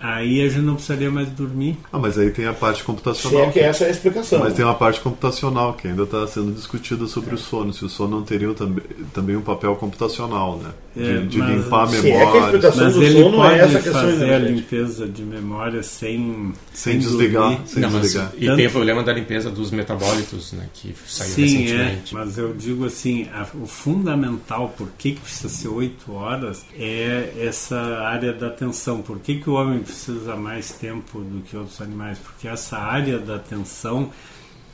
aí 0.00 0.42
a 0.42 0.48
gente 0.48 0.62
não 0.62 0.74
precisaria 0.74 1.10
mais 1.12 1.28
dormir. 1.30 1.78
Ah, 1.92 1.98
mas 1.98 2.18
aí 2.18 2.30
tem 2.30 2.44
a 2.46 2.52
parte 2.52 2.78
Se 2.80 2.84
computacional. 2.84 3.42
é 3.42 3.50
que 3.52 3.60
essa 3.60 3.84
é 3.84 3.86
a 3.86 3.90
explicação. 3.90 4.40
Mas 4.40 4.54
tem 4.54 4.64
uma 4.64 4.74
parte 4.74 5.00
computacional 5.00 5.74
que 5.74 5.86
ainda 5.86 6.02
está 6.02 6.26
sendo 6.26 6.50
discutida 6.52 7.06
sobre 7.06 7.34
o 7.36 7.38
sono. 7.38 7.72
Se 7.72 7.84
o 7.84 7.88
sono 7.88 8.16
não 8.16 8.24
teria 8.24 8.52
também, 8.52 8.82
também 9.14 9.36
um 9.36 9.42
papel 9.42 9.76
computacional, 9.76 10.58
né? 10.58 10.70
De, 10.94 11.02
É, 11.10 11.18
de 11.20 11.38
mas- 11.38 11.50
limpar 11.64 11.84
a 11.84 11.86
Se 11.88 11.96
é 11.96 12.00
que 12.02 12.08
a 12.12 12.18
memória. 12.18 12.40
explicação 12.44 12.84
Mas 12.84 12.94
do 12.94 13.02
ele 13.02 13.22
sono 13.22 13.36
pode 13.38 13.54
é 13.54 13.58
essa 13.62 13.80
questão 13.80 13.92
fazer 14.02 14.32
a 14.34 14.38
limpeza 14.38 15.08
de 15.08 15.22
memória 15.22 15.82
sem, 15.82 16.52
Sem 16.74 16.98
desligar. 16.98 17.42
dormir. 17.48 17.60
Sem 17.66 17.82
Não, 17.82 17.90
mas- 17.90 18.02
desligar. 18.02 18.32
e 18.36 18.44
Tanto- 18.44 18.56
tem 18.56 18.66
o 18.66 18.70
problema 18.70 19.02
da 19.02 19.12
limpeza 19.14 19.50
dos 19.50 19.70
metabólitos, 19.70 20.52
né? 20.52 20.68
Que 20.74 20.94
saiu 21.06 21.30
Sim, 21.30 21.42
é, 21.42 21.46
recentemente. 21.48 22.14
mas 22.14 22.36
eu 22.36 22.52
digo 22.52 22.84
assim, 22.84 23.26
a- 23.32 23.46
o 23.54 23.66
fundamental, 23.66 24.74
por 24.76 24.88
que, 24.98 25.12
que 25.12 25.20
precisa 25.20 25.48
ser 25.48 25.68
oito 25.68 26.12
horas, 26.12 26.62
é 26.78 27.32
essa 27.40 27.78
área 28.00 28.32
da 28.34 28.48
atenção. 28.48 29.00
Por 29.00 29.18
que, 29.18 29.36
que 29.36 29.48
o 29.48 29.54
homem 29.54 29.78
precisa 29.78 30.36
mais 30.36 30.72
tempo 30.72 31.20
do 31.20 31.40
que 31.40 31.56
outros 31.56 31.80
animais? 31.80 32.18
Porque 32.18 32.46
essa 32.46 32.76
área 32.76 33.18
da 33.18 33.36
atenção, 33.36 34.10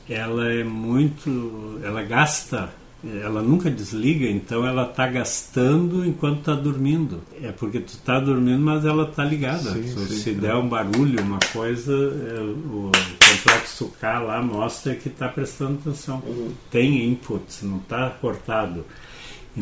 ela 0.09 0.51
é 0.51 0.63
muito, 0.65 1.79
ela 1.83 2.03
gasta, 2.03 2.69
ela 3.03 3.41
nunca 3.41 3.71
desliga, 3.71 4.25
então 4.25 4.67
ela 4.67 4.83
está 4.83 5.07
gastando 5.07 6.05
enquanto 6.05 6.39
está 6.39 6.53
dormindo. 6.53 7.21
É 7.41 7.51
porque 7.51 7.79
tu 7.79 7.89
está 7.89 8.19
dormindo, 8.19 8.59
mas 8.59 8.83
ela 8.83 9.03
está 9.03 9.23
ligada. 9.23 9.71
Sim, 9.71 9.83
sim, 9.83 10.07
se 10.07 10.29
é. 10.31 10.33
der 10.33 10.55
um 10.55 10.67
barulho, 10.67 11.21
uma 11.21 11.39
coisa, 11.53 11.93
é, 11.93 12.41
o 12.41 12.91
complexo 13.19 13.93
K 14.01 14.19
lá 14.19 14.41
mostra 14.41 14.95
que 14.95 15.07
está 15.07 15.29
prestando 15.29 15.79
atenção. 15.79 16.21
Tem 16.69 17.09
input, 17.09 17.43
não 17.63 17.77
está 17.77 18.09
cortado. 18.09 18.85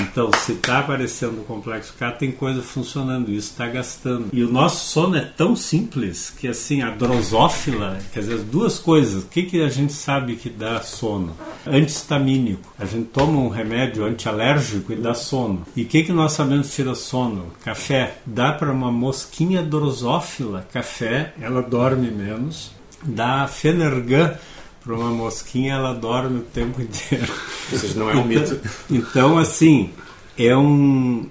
Então, 0.01 0.31
se 0.33 0.53
está 0.53 0.79
aparecendo 0.79 1.41
o 1.41 1.43
complexo 1.43 1.93
K, 1.97 2.11
tem 2.11 2.31
coisa 2.31 2.61
funcionando, 2.61 3.31
isso 3.31 3.51
está 3.51 3.67
gastando. 3.67 4.27
E 4.31 4.43
o 4.43 4.51
nosso 4.51 4.87
sono 4.87 5.17
é 5.17 5.21
tão 5.21 5.55
simples 5.55 6.29
que, 6.29 6.47
assim, 6.47 6.81
a 6.81 6.91
drosófila, 6.91 7.97
quer 8.13 8.19
dizer, 8.19 8.35
as 8.35 8.43
duas 8.43 8.79
coisas, 8.79 9.23
o 9.23 9.27
que, 9.27 9.43
que 9.43 9.61
a 9.61 9.69
gente 9.69 9.93
sabe 9.93 10.35
que 10.35 10.49
dá 10.49 10.81
sono? 10.81 11.35
Antihistamínico. 11.65 12.73
A 12.77 12.85
gente 12.85 13.07
toma 13.09 13.39
um 13.39 13.49
remédio 13.49 14.05
antialérgico 14.05 14.93
e 14.93 14.95
dá 14.95 15.13
sono. 15.13 15.65
E 15.75 15.83
o 15.83 15.85
que, 15.85 16.03
que 16.03 16.13
nós 16.13 16.33
sabemos 16.33 16.69
que 16.69 16.75
tira 16.75 16.95
sono? 16.95 17.53
Café. 17.63 18.17
Dá 18.25 18.51
para 18.51 18.71
uma 18.71 18.91
mosquinha 18.91 19.63
drosófila 19.63 20.67
café, 20.71 21.33
ela 21.41 21.61
dorme 21.61 22.11
menos. 22.11 22.71
Dá 23.03 23.47
Fenergan 23.47 24.35
para 24.87 24.95
uma 24.95 25.11
mosquinha, 25.11 25.73
ela 25.73 25.93
dorme 25.93 26.39
o 26.39 26.43
tempo 26.43 26.81
inteiro. 26.81 27.31
Ou 27.73 27.77
seja, 27.77 27.99
não 27.99 28.09
é 28.09 28.15
um 28.15 28.23
mito. 28.23 28.57
Então, 28.89 29.37
assim, 29.37 29.89
é 30.37 30.55
um, 30.55 31.27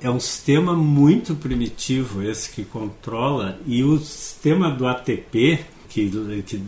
é 0.00 0.08
um 0.08 0.18
sistema 0.18 0.74
muito 0.74 1.34
primitivo 1.34 2.22
esse 2.22 2.50
que 2.50 2.64
controla 2.64 3.58
e 3.66 3.84
o 3.84 3.98
sistema 3.98 4.70
do 4.70 4.86
ATP, 4.86 5.60
que, 5.90 6.10
que 6.46 6.62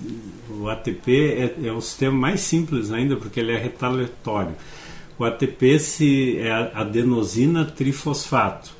o 0.50 0.68
ATP 0.68 1.54
é, 1.62 1.68
é 1.68 1.72
o 1.72 1.80
sistema 1.80 2.14
mais 2.14 2.42
simples 2.42 2.92
ainda 2.92 3.16
porque 3.16 3.40
ele 3.40 3.52
é 3.52 3.58
retaliatório. 3.58 4.54
O 5.18 5.24
ATP 5.24 5.78
se, 5.78 6.36
é 6.38 6.52
adenosina 6.74 7.64
trifosfato. 7.64 8.75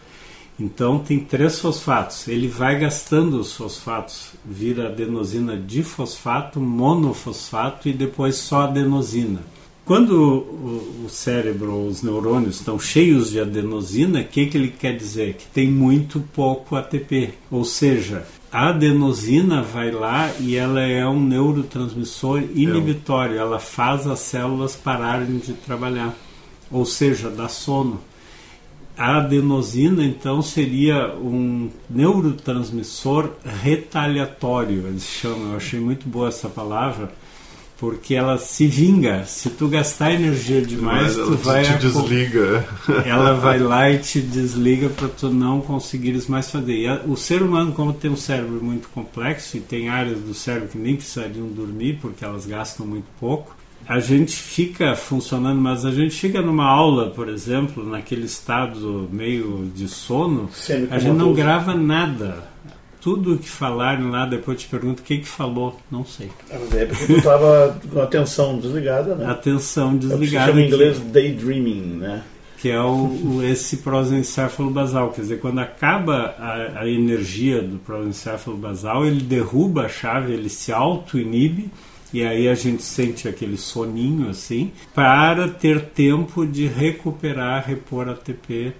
Então 0.58 0.98
tem 0.98 1.20
três 1.20 1.60
fosfatos. 1.60 2.26
Ele 2.28 2.48
vai 2.48 2.78
gastando 2.78 3.38
os 3.38 3.52
fosfatos, 3.52 4.30
vira 4.44 4.86
adenosina 4.86 5.56
difosfato, 5.56 6.58
monofosfato 6.58 7.88
e 7.88 7.92
depois 7.92 8.36
só 8.36 8.62
adenosina. 8.62 9.40
Quando 9.86 10.16
o, 11.04 11.06
cérebro, 11.08 11.86
os 11.86 12.02
neurônios 12.02 12.56
estão 12.56 12.76
cheios 12.76 13.30
de 13.30 13.38
adenosina, 13.38 14.20
o 14.20 14.24
que, 14.24 14.46
que 14.46 14.58
ele 14.58 14.68
quer 14.68 14.96
dizer? 14.96 15.34
Que 15.34 15.46
tem 15.46 15.70
muito 15.70 16.18
pouco 16.34 16.74
ATP. 16.74 17.34
Ou 17.48 17.64
seja, 17.64 18.26
a 18.50 18.70
adenosina 18.70 19.62
vai 19.62 19.92
lá 19.92 20.32
e 20.40 20.56
ela 20.56 20.80
é 20.80 21.06
um 21.06 21.22
neurotransmissor 21.22 22.42
inibitório. 22.52 23.38
Ela 23.38 23.60
faz 23.60 24.08
as 24.08 24.18
células 24.18 24.74
pararem 24.74 25.38
de 25.38 25.52
trabalhar. 25.52 26.12
Ou 26.68 26.84
seja, 26.84 27.30
dá 27.30 27.48
sono. 27.48 28.00
A 28.98 29.18
adenosina, 29.18 30.02
então, 30.04 30.40
seria 30.40 31.14
um 31.16 31.68
neurotransmissor 31.90 33.30
retaliatório, 33.62 34.86
eles 34.86 35.04
chamam. 35.04 35.50
Eu 35.50 35.56
achei 35.56 35.80
muito 35.80 36.08
boa 36.08 36.28
essa 36.28 36.48
palavra, 36.48 37.10
porque 37.78 38.14
ela 38.14 38.38
se 38.38 38.66
vinga. 38.66 39.24
Se 39.26 39.50
tu 39.50 39.68
gastar 39.68 40.12
energia 40.12 40.62
demais, 40.62 41.14
Mas 41.14 41.26
tu 41.26 41.32
ela 41.32 41.36
vai 41.36 41.62
te 41.64 41.70
aco- 41.72 41.78
desliga. 41.80 42.64
ela 43.04 43.34
vai 43.34 43.58
lá 43.58 43.90
e 43.90 43.98
te 43.98 44.20
desliga 44.20 44.88
para 44.88 45.08
tu 45.08 45.28
não 45.28 45.60
conseguires 45.60 46.26
mais 46.26 46.50
fazer. 46.50 46.74
E 46.76 46.86
a- 46.86 47.02
o 47.06 47.16
ser 47.16 47.42
humano, 47.42 47.72
como 47.72 47.92
tem 47.92 48.10
um 48.10 48.16
cérebro 48.16 48.62
muito 48.62 48.88
complexo 48.88 49.56
e 49.56 49.60
tem 49.60 49.88
áreas 49.88 50.18
do 50.20 50.32
cérebro 50.34 50.68
que 50.68 50.78
nem 50.78 50.96
precisariam 50.96 51.46
dormir 51.48 51.98
porque 52.00 52.24
elas 52.24 52.46
gastam 52.46 52.86
muito 52.86 53.06
pouco, 53.20 53.54
a 53.88 54.00
gente 54.00 54.34
fica 54.36 54.94
funcionando, 54.96 55.60
mas 55.60 55.84
a 55.84 55.90
gente 55.90 56.14
fica 56.14 56.42
numa 56.42 56.64
aula, 56.66 57.10
por 57.10 57.28
exemplo, 57.28 57.88
naquele 57.88 58.24
estado 58.26 59.08
meio 59.12 59.70
de 59.74 59.86
sono, 59.88 60.48
a 60.90 60.98
gente 60.98 61.14
não 61.16 61.32
grava 61.32 61.74
nada. 61.74 62.44
Tudo 63.00 63.38
que 63.38 63.48
falarem 63.48 64.10
lá, 64.10 64.26
depois 64.26 64.60
te 64.60 64.66
pergunto 64.66 65.00
o 65.00 65.04
que 65.04 65.18
que 65.18 65.28
falou, 65.28 65.78
não 65.88 66.04
sei. 66.04 66.28
Mas 66.50 66.74
é 66.74 66.86
porque 66.86 67.06
tu 67.14 67.22
tava 67.22 67.78
com 67.92 68.00
a 68.00 68.02
atenção 68.02 68.58
desligada, 68.58 69.14
né? 69.14 69.26
Atenção 69.30 69.92
É 69.92 69.98
desligada. 69.98 70.46
chama 70.48 70.60
em 70.62 70.68
que- 70.68 70.74
inglês 70.74 70.98
daydreaming, 71.00 71.80
né? 71.98 72.22
que 72.58 72.70
é 72.70 72.80
o, 72.80 73.04
o- 73.36 73.42
esse 73.44 73.76
prosencéfalo 73.76 74.70
basal. 74.70 75.10
Quer 75.12 75.20
dizer, 75.20 75.38
quando 75.40 75.58
acaba 75.60 76.34
a, 76.38 76.80
a 76.80 76.88
energia 76.88 77.62
do 77.62 77.76
prosencéfalo 77.78 78.56
basal, 78.56 79.06
ele 79.06 79.20
derruba 79.22 79.82
a 79.82 79.88
chave, 79.88 80.32
ele 80.32 80.48
se 80.48 80.72
auto-inibe, 80.72 81.70
e 82.16 82.24
aí 82.24 82.48
a 82.48 82.54
gente 82.54 82.82
sente 82.82 83.28
aquele 83.28 83.58
soninho 83.58 84.30
assim, 84.30 84.72
para 84.94 85.48
ter 85.48 85.82
tempo 85.90 86.46
de 86.46 86.66
recuperar, 86.66 87.66
repor 87.66 88.08
ATP 88.08 88.72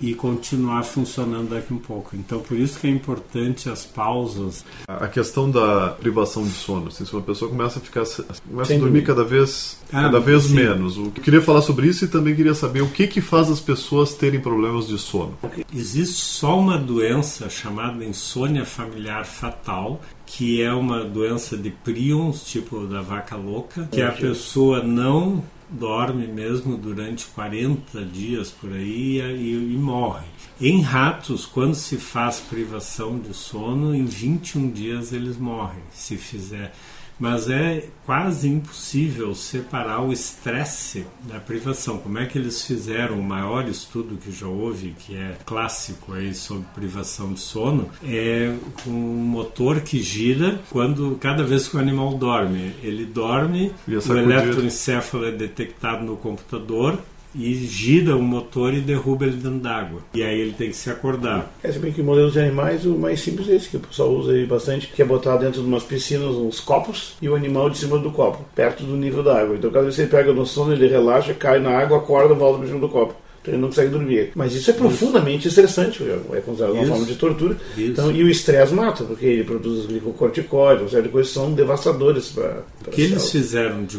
e 0.00 0.14
continuar 0.14 0.82
funcionando 0.82 1.50
daqui 1.50 1.72
um 1.72 1.78
pouco. 1.78 2.16
Então, 2.16 2.40
por 2.40 2.56
isso 2.58 2.78
que 2.80 2.86
é 2.86 2.90
importante 2.90 3.68
as 3.68 3.84
pausas. 3.84 4.64
A 4.88 5.06
questão 5.08 5.50
da 5.50 5.90
privação 5.90 6.42
de 6.42 6.50
sono, 6.50 6.88
assim, 6.88 7.04
se 7.04 7.12
uma 7.12 7.22
pessoa 7.22 7.50
começa 7.50 7.78
a 7.78 7.82
ficar 7.82 8.00
começa 8.04 8.64
Sem 8.66 8.76
a 8.76 8.80
dormir 8.80 9.00
dormir. 9.00 9.02
cada 9.02 9.24
vez 9.24 9.78
Ah, 9.92 10.02
cada 10.02 10.18
vez 10.20 10.44
sim. 10.44 10.54
menos. 10.54 10.98
O 10.98 11.10
que 11.10 11.20
eu 11.20 11.24
queria 11.24 11.42
falar 11.42 11.62
sobre 11.62 11.86
isso 11.86 12.04
e 12.04 12.08
também 12.08 12.34
queria 12.34 12.54
saber 12.54 12.80
o 12.82 12.88
que 12.88 13.06
que 13.06 13.20
faz 13.20 13.50
as 13.50 13.60
pessoas 13.60 14.14
terem 14.14 14.40
problemas 14.40 14.88
de 14.88 14.98
sono. 14.98 15.36
Existe 15.74 16.20
só 16.20 16.58
uma 16.58 16.76
doença 16.78 17.48
chamada 17.48 18.04
insônia 18.04 18.64
familiar 18.64 19.24
fatal, 19.24 20.00
que 20.26 20.62
é 20.62 20.72
uma 20.72 21.04
doença 21.04 21.56
de 21.56 21.70
prions, 21.70 22.42
tipo 22.44 22.86
da 22.86 23.02
vaca 23.02 23.36
louca, 23.36 23.88
que 23.90 24.00
a 24.02 24.12
pessoa 24.12 24.82
não 24.82 25.42
dorme 25.70 26.26
mesmo 26.26 26.76
durante 26.76 27.26
40 27.26 28.04
dias 28.04 28.50
por 28.50 28.72
aí 28.72 29.20
e, 29.20 29.74
e 29.74 29.78
morre. 29.78 30.26
Em 30.60 30.82
ratos, 30.82 31.46
quando 31.46 31.74
se 31.74 31.96
faz 31.96 32.40
privação 32.40 33.18
de 33.18 33.32
sono, 33.32 33.94
em 33.94 34.04
21 34.04 34.70
dias 34.70 35.12
eles 35.12 35.38
morrem, 35.38 35.82
se 35.92 36.16
fizer. 36.16 36.72
Mas 37.20 37.50
é 37.50 37.84
quase 38.06 38.48
impossível 38.48 39.34
separar 39.34 40.00
o 40.00 40.12
estresse 40.12 41.06
da 41.24 41.38
privação. 41.38 41.98
Como 41.98 42.18
é 42.18 42.24
que 42.24 42.38
eles 42.38 42.64
fizeram 42.64 43.20
o 43.20 43.22
maior 43.22 43.68
estudo 43.68 44.16
que 44.16 44.32
já 44.32 44.46
houve, 44.46 44.94
que 44.98 45.14
é 45.14 45.36
clássico 45.44 46.14
aí 46.14 46.34
sobre 46.34 46.64
privação 46.74 47.34
de 47.34 47.40
sono, 47.40 47.90
é 48.02 48.56
com 48.82 48.90
um 48.90 49.24
motor 49.24 49.80
que 49.82 50.02
gira 50.02 50.60
quando 50.70 51.18
cada 51.20 51.44
vez 51.44 51.68
que 51.68 51.76
o 51.76 51.80
animal 51.80 52.14
dorme. 52.14 52.74
Ele 52.82 53.04
dorme, 53.04 53.70
o 53.86 54.16
eletroencefalo 54.16 55.26
é 55.26 55.30
detectado 55.30 56.04
no 56.04 56.16
computador 56.16 56.98
e 57.34 57.54
gira 57.54 58.16
o 58.16 58.22
motor 58.22 58.74
e 58.74 58.80
derruba 58.80 59.24
ele 59.24 59.36
dentro 59.36 59.58
d'água. 59.58 60.00
E 60.14 60.22
aí 60.22 60.40
ele 60.40 60.52
tem 60.52 60.68
que 60.68 60.76
se 60.76 60.90
acordar. 60.90 61.52
É, 61.62 61.70
se 61.70 61.78
bem 61.78 61.92
que 61.92 62.02
modelos 62.02 62.32
de 62.32 62.40
animais, 62.40 62.84
o 62.84 62.96
mais 62.96 63.20
simples 63.20 63.48
é 63.48 63.54
esse, 63.54 63.68
que 63.68 63.76
o 63.76 63.80
pessoal 63.80 64.10
usa 64.10 64.32
aí 64.32 64.46
bastante, 64.46 64.88
que 64.88 65.02
é 65.02 65.04
botar 65.04 65.36
dentro 65.36 65.62
de 65.62 65.66
umas 65.66 65.84
piscinas 65.84 66.34
uns 66.34 66.60
copos 66.60 67.14
e 67.20 67.28
o 67.28 67.34
animal 67.34 67.70
de 67.70 67.78
cima 67.78 67.98
do 67.98 68.10
copo, 68.10 68.44
perto 68.54 68.84
do 68.84 68.96
nível 68.96 69.22
da 69.22 69.40
água. 69.40 69.56
Então 69.56 69.70
cada 69.70 69.84
vez 69.84 69.96
que 69.96 70.02
ele 70.02 70.10
pega 70.10 70.32
no 70.32 70.46
sono, 70.46 70.72
ele 70.72 70.88
relaxa, 70.88 71.34
cai 71.34 71.58
na 71.60 71.78
água, 71.78 71.98
acorda, 71.98 72.34
volta 72.34 72.58
para 72.58 72.68
cima 72.68 72.80
do 72.80 72.88
copo. 72.88 73.14
Então 73.40 73.54
ele 73.54 73.60
não 73.62 73.68
consegue 73.68 73.90
dormir. 73.90 74.32
Mas 74.34 74.54
isso 74.54 74.70
é 74.70 74.74
profundamente 74.74 75.48
estressante, 75.48 76.02
é 76.02 76.40
considerado 76.40 76.74
uma 76.74 76.82
Isso. 76.82 76.90
forma 76.90 77.06
de 77.06 77.14
tortura. 77.14 77.56
Isso. 77.76 77.90
Então, 77.92 78.10
e 78.10 78.22
o 78.22 78.28
estresse 78.28 78.74
mata, 78.74 79.04
porque 79.04 79.24
ele 79.24 79.44
produz 79.44 79.86
glicocorticoide, 79.86 80.82
uma 80.82 80.90
série 80.90 81.04
de 81.04 81.08
coisas 81.08 81.32
que 81.32 81.38
são 81.38 81.52
devastadoras 81.52 82.28
para 82.28 82.64
O 82.86 82.90
que 82.90 83.00
eles 83.00 83.30
fizeram 83.30 83.84
de 83.84 83.98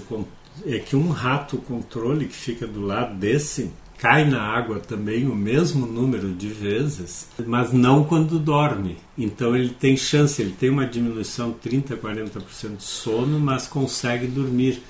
é 0.66 0.80
que 0.80 0.96
um 0.96 1.10
rato 1.10 1.58
controle 1.58 2.26
que 2.26 2.36
fica 2.36 2.68
do 2.68 2.82
lado 2.82 3.16
desse, 3.16 3.72
cai 4.02 4.26
na 4.26 4.42
água 4.42 4.80
também 4.80 5.28
o 5.28 5.36
mesmo 5.36 5.86
número 5.86 6.34
de 6.34 6.48
vezes, 6.48 7.28
mas 7.46 7.72
não 7.72 8.04
quando 8.04 8.40
dorme. 8.40 8.98
Então 9.16 9.56
ele 9.56 9.70
tem 9.70 9.96
chance, 9.96 10.42
ele 10.42 10.56
tem 10.60 10.72
uma 10.72 10.88
diminuição 10.88 11.52
de 11.52 11.58
30, 11.58 11.98
40% 11.98 12.78
de 12.78 12.84
sono, 12.84 13.40
mas 13.40 13.68
consegue 13.68 14.26
dormir. 14.26 14.82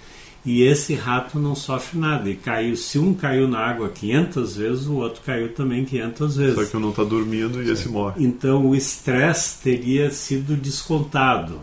E 0.46 0.64
esse 0.64 0.96
rato 0.96 1.38
não 1.38 1.54
sofre 1.54 2.00
nada. 2.00 2.30
E 2.30 2.36
caiu, 2.36 2.76
se 2.76 2.98
um 2.98 3.14
caiu 3.14 3.48
na 3.48 3.60
água 3.60 3.90
500 3.90 4.56
vezes, 4.56 4.88
o 4.88 4.96
outro 4.96 5.22
caiu 5.24 5.54
também 5.54 5.86
500 5.86 6.36
vezes. 6.38 6.56
Só 6.56 6.66
que 6.66 6.78
um 6.78 6.80
não 6.80 6.90
está 6.90 7.04
dormindo 7.04 7.62
e 7.62 7.70
esse 7.70 7.90
morre. 7.90 8.26
Então 8.26 8.66
o 8.66 8.76
estresse 8.76 9.62
teria 9.62 10.10
sido 10.10 10.56
descontado. 10.56 11.60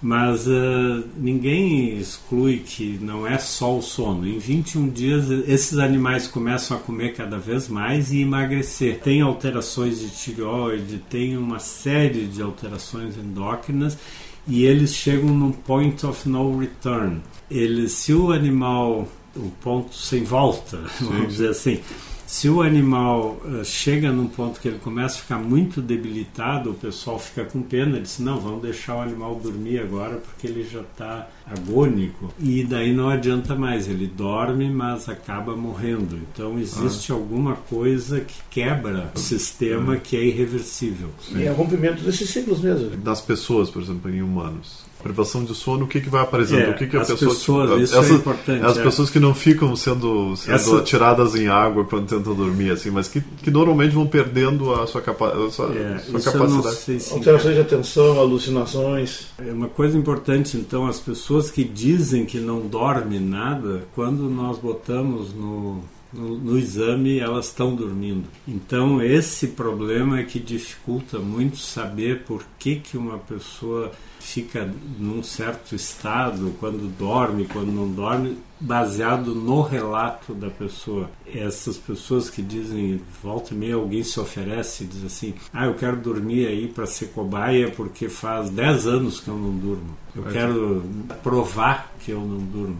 Mas 0.00 0.46
uh, 0.46 1.04
ninguém 1.16 1.98
exclui 1.98 2.58
que 2.58 2.98
não 3.02 3.26
é 3.26 3.36
só 3.36 3.76
o 3.76 3.82
sono. 3.82 4.26
Em 4.26 4.38
21 4.38 4.88
dias, 4.90 5.28
esses 5.48 5.76
animais 5.78 6.28
começam 6.28 6.76
a 6.76 6.80
comer 6.80 7.14
cada 7.14 7.36
vez 7.36 7.68
mais 7.68 8.12
e 8.12 8.20
emagrecer. 8.20 9.00
Tem 9.00 9.20
alterações 9.20 9.98
de 9.98 10.08
tireoide, 10.10 10.98
tem 11.10 11.36
uma 11.36 11.58
série 11.58 12.26
de 12.26 12.40
alterações 12.40 13.16
endócrinas 13.16 13.98
e 14.46 14.64
eles 14.64 14.94
chegam 14.94 15.30
num 15.30 15.52
point 15.52 16.06
of 16.06 16.28
no 16.28 16.58
return. 16.58 17.20
Eles, 17.50 17.92
se 17.92 18.12
o 18.14 18.32
animal, 18.32 19.08
o 19.34 19.50
ponto 19.60 19.94
sem 19.94 20.22
volta, 20.22 20.80
vamos 21.00 21.28
dizer 21.28 21.50
assim, 21.50 21.80
se 22.28 22.46
o 22.46 22.60
animal 22.60 23.40
uh, 23.42 23.64
chega 23.64 24.12
num 24.12 24.26
ponto 24.26 24.60
que 24.60 24.68
ele 24.68 24.78
começa 24.78 25.16
a 25.16 25.22
ficar 25.22 25.38
muito 25.38 25.80
debilitado, 25.80 26.72
o 26.72 26.74
pessoal 26.74 27.18
fica 27.18 27.42
com 27.42 27.62
pena, 27.62 27.98
diz: 27.98 28.18
não, 28.18 28.38
vamos 28.38 28.60
deixar 28.60 28.96
o 28.96 29.00
animal 29.00 29.36
dormir 29.36 29.78
agora 29.78 30.16
porque 30.16 30.46
ele 30.46 30.62
já 30.62 30.82
está 30.82 31.26
agônico. 31.46 32.30
E 32.38 32.62
daí 32.64 32.92
não 32.92 33.08
adianta 33.08 33.54
mais, 33.54 33.88
ele 33.88 34.06
dorme, 34.06 34.68
mas 34.68 35.08
acaba 35.08 35.56
morrendo. 35.56 36.20
Então 36.30 36.58
existe 36.58 37.10
ah. 37.10 37.14
alguma 37.14 37.54
coisa 37.56 38.20
que 38.20 38.42
quebra 38.50 39.10
o 39.14 39.18
sistema 39.18 39.96
que 39.96 40.14
é 40.14 40.22
irreversível. 40.22 41.08
E 41.34 41.44
é 41.44 41.50
o 41.50 41.54
rompimento 41.54 42.02
desses 42.04 42.28
ciclos 42.28 42.60
mesmo. 42.60 42.90
Das 42.98 43.22
pessoas, 43.22 43.70
por 43.70 43.80
exemplo, 43.80 44.14
em 44.14 44.20
humanos 44.20 44.86
privação 45.02 45.44
de 45.44 45.54
sono, 45.54 45.84
o 45.84 45.88
que, 45.88 46.00
que 46.00 46.08
vai 46.08 46.22
aparecendo? 46.22 46.60
É, 46.62 46.70
o 46.70 46.74
que, 46.74 46.86
que 46.86 46.96
a 46.96 47.02
as 47.02 47.08
pessoa, 47.08 47.30
pessoas, 47.32 47.70
tipo, 47.70 47.82
isso 47.82 47.96
essas, 47.96 48.10
é 48.10 48.14
importante. 48.14 48.64
As 48.64 48.78
é. 48.78 48.82
pessoas 48.82 49.10
que 49.10 49.20
não 49.20 49.34
ficam 49.34 49.74
sendo, 49.76 50.36
sendo 50.36 50.54
Essa... 50.54 50.78
atiradas 50.78 51.34
em 51.34 51.48
água 51.48 51.84
quando 51.84 52.06
tentam 52.06 52.34
dormir, 52.34 52.70
assim, 52.70 52.90
mas 52.90 53.08
que, 53.08 53.20
que 53.20 53.50
normalmente 53.50 53.94
vão 53.94 54.06
perdendo 54.06 54.74
a 54.74 54.86
sua, 54.86 55.00
capa 55.00 55.28
a 55.28 55.50
sua, 55.50 55.72
é, 55.74 55.98
sua 55.98 56.20
capacidade. 56.20 56.76
Se 56.76 57.12
Alterações 57.12 57.54
de 57.54 57.60
atenção, 57.60 58.18
alucinações. 58.18 59.28
É 59.38 59.52
uma 59.52 59.68
coisa 59.68 59.96
importante, 59.96 60.56
então, 60.56 60.86
as 60.86 60.98
pessoas 60.98 61.50
que 61.50 61.64
dizem 61.64 62.26
que 62.26 62.38
não 62.38 62.60
dormem 62.60 63.20
nada, 63.20 63.82
quando 63.94 64.28
nós 64.28 64.58
botamos 64.58 65.32
no 65.32 65.82
no, 66.12 66.38
no, 66.38 66.58
exame 66.58 67.18
elas 67.18 67.46
estão 67.46 67.74
dormindo. 67.74 68.28
Então 68.46 69.02
esse 69.02 69.48
problema 69.48 70.20
é 70.20 70.24
que 70.24 70.38
dificulta 70.38 71.18
muito 71.18 71.58
saber 71.58 72.24
por 72.24 72.44
que, 72.58 72.76
que 72.76 72.96
uma 72.96 73.18
pessoa 73.18 73.92
fica 74.20 74.70
num 74.98 75.22
certo 75.22 75.74
estado 75.74 76.54
quando 76.58 76.88
dorme, 76.98 77.46
quando 77.46 77.72
não 77.72 77.90
dorme, 77.90 78.36
baseado 78.60 79.34
no 79.34 79.62
relato 79.62 80.34
da 80.34 80.50
pessoa. 80.50 81.10
Essas 81.32 81.76
pessoas 81.76 82.28
que 82.28 82.42
dizem, 82.42 83.00
volta 83.22 83.54
e 83.54 83.56
meia 83.56 83.74
alguém 83.74 84.02
se 84.02 84.18
oferece 84.18 84.84
e 84.84 84.86
diz 84.86 85.04
assim: 85.04 85.34
Ah, 85.52 85.66
eu 85.66 85.74
quero 85.74 85.96
dormir 85.96 86.46
aí 86.46 86.68
para 86.68 86.86
ser 86.86 87.06
cobaia 87.08 87.70
porque 87.70 88.08
faz 88.08 88.50
10 88.50 88.86
anos 88.86 89.20
que 89.20 89.28
eu 89.28 89.36
não 89.36 89.52
durmo. 89.52 89.96
Eu 90.14 90.24
quero 90.24 90.84
provar 91.22 91.92
que 92.04 92.10
eu 92.10 92.20
não 92.20 92.38
durmo. 92.38 92.78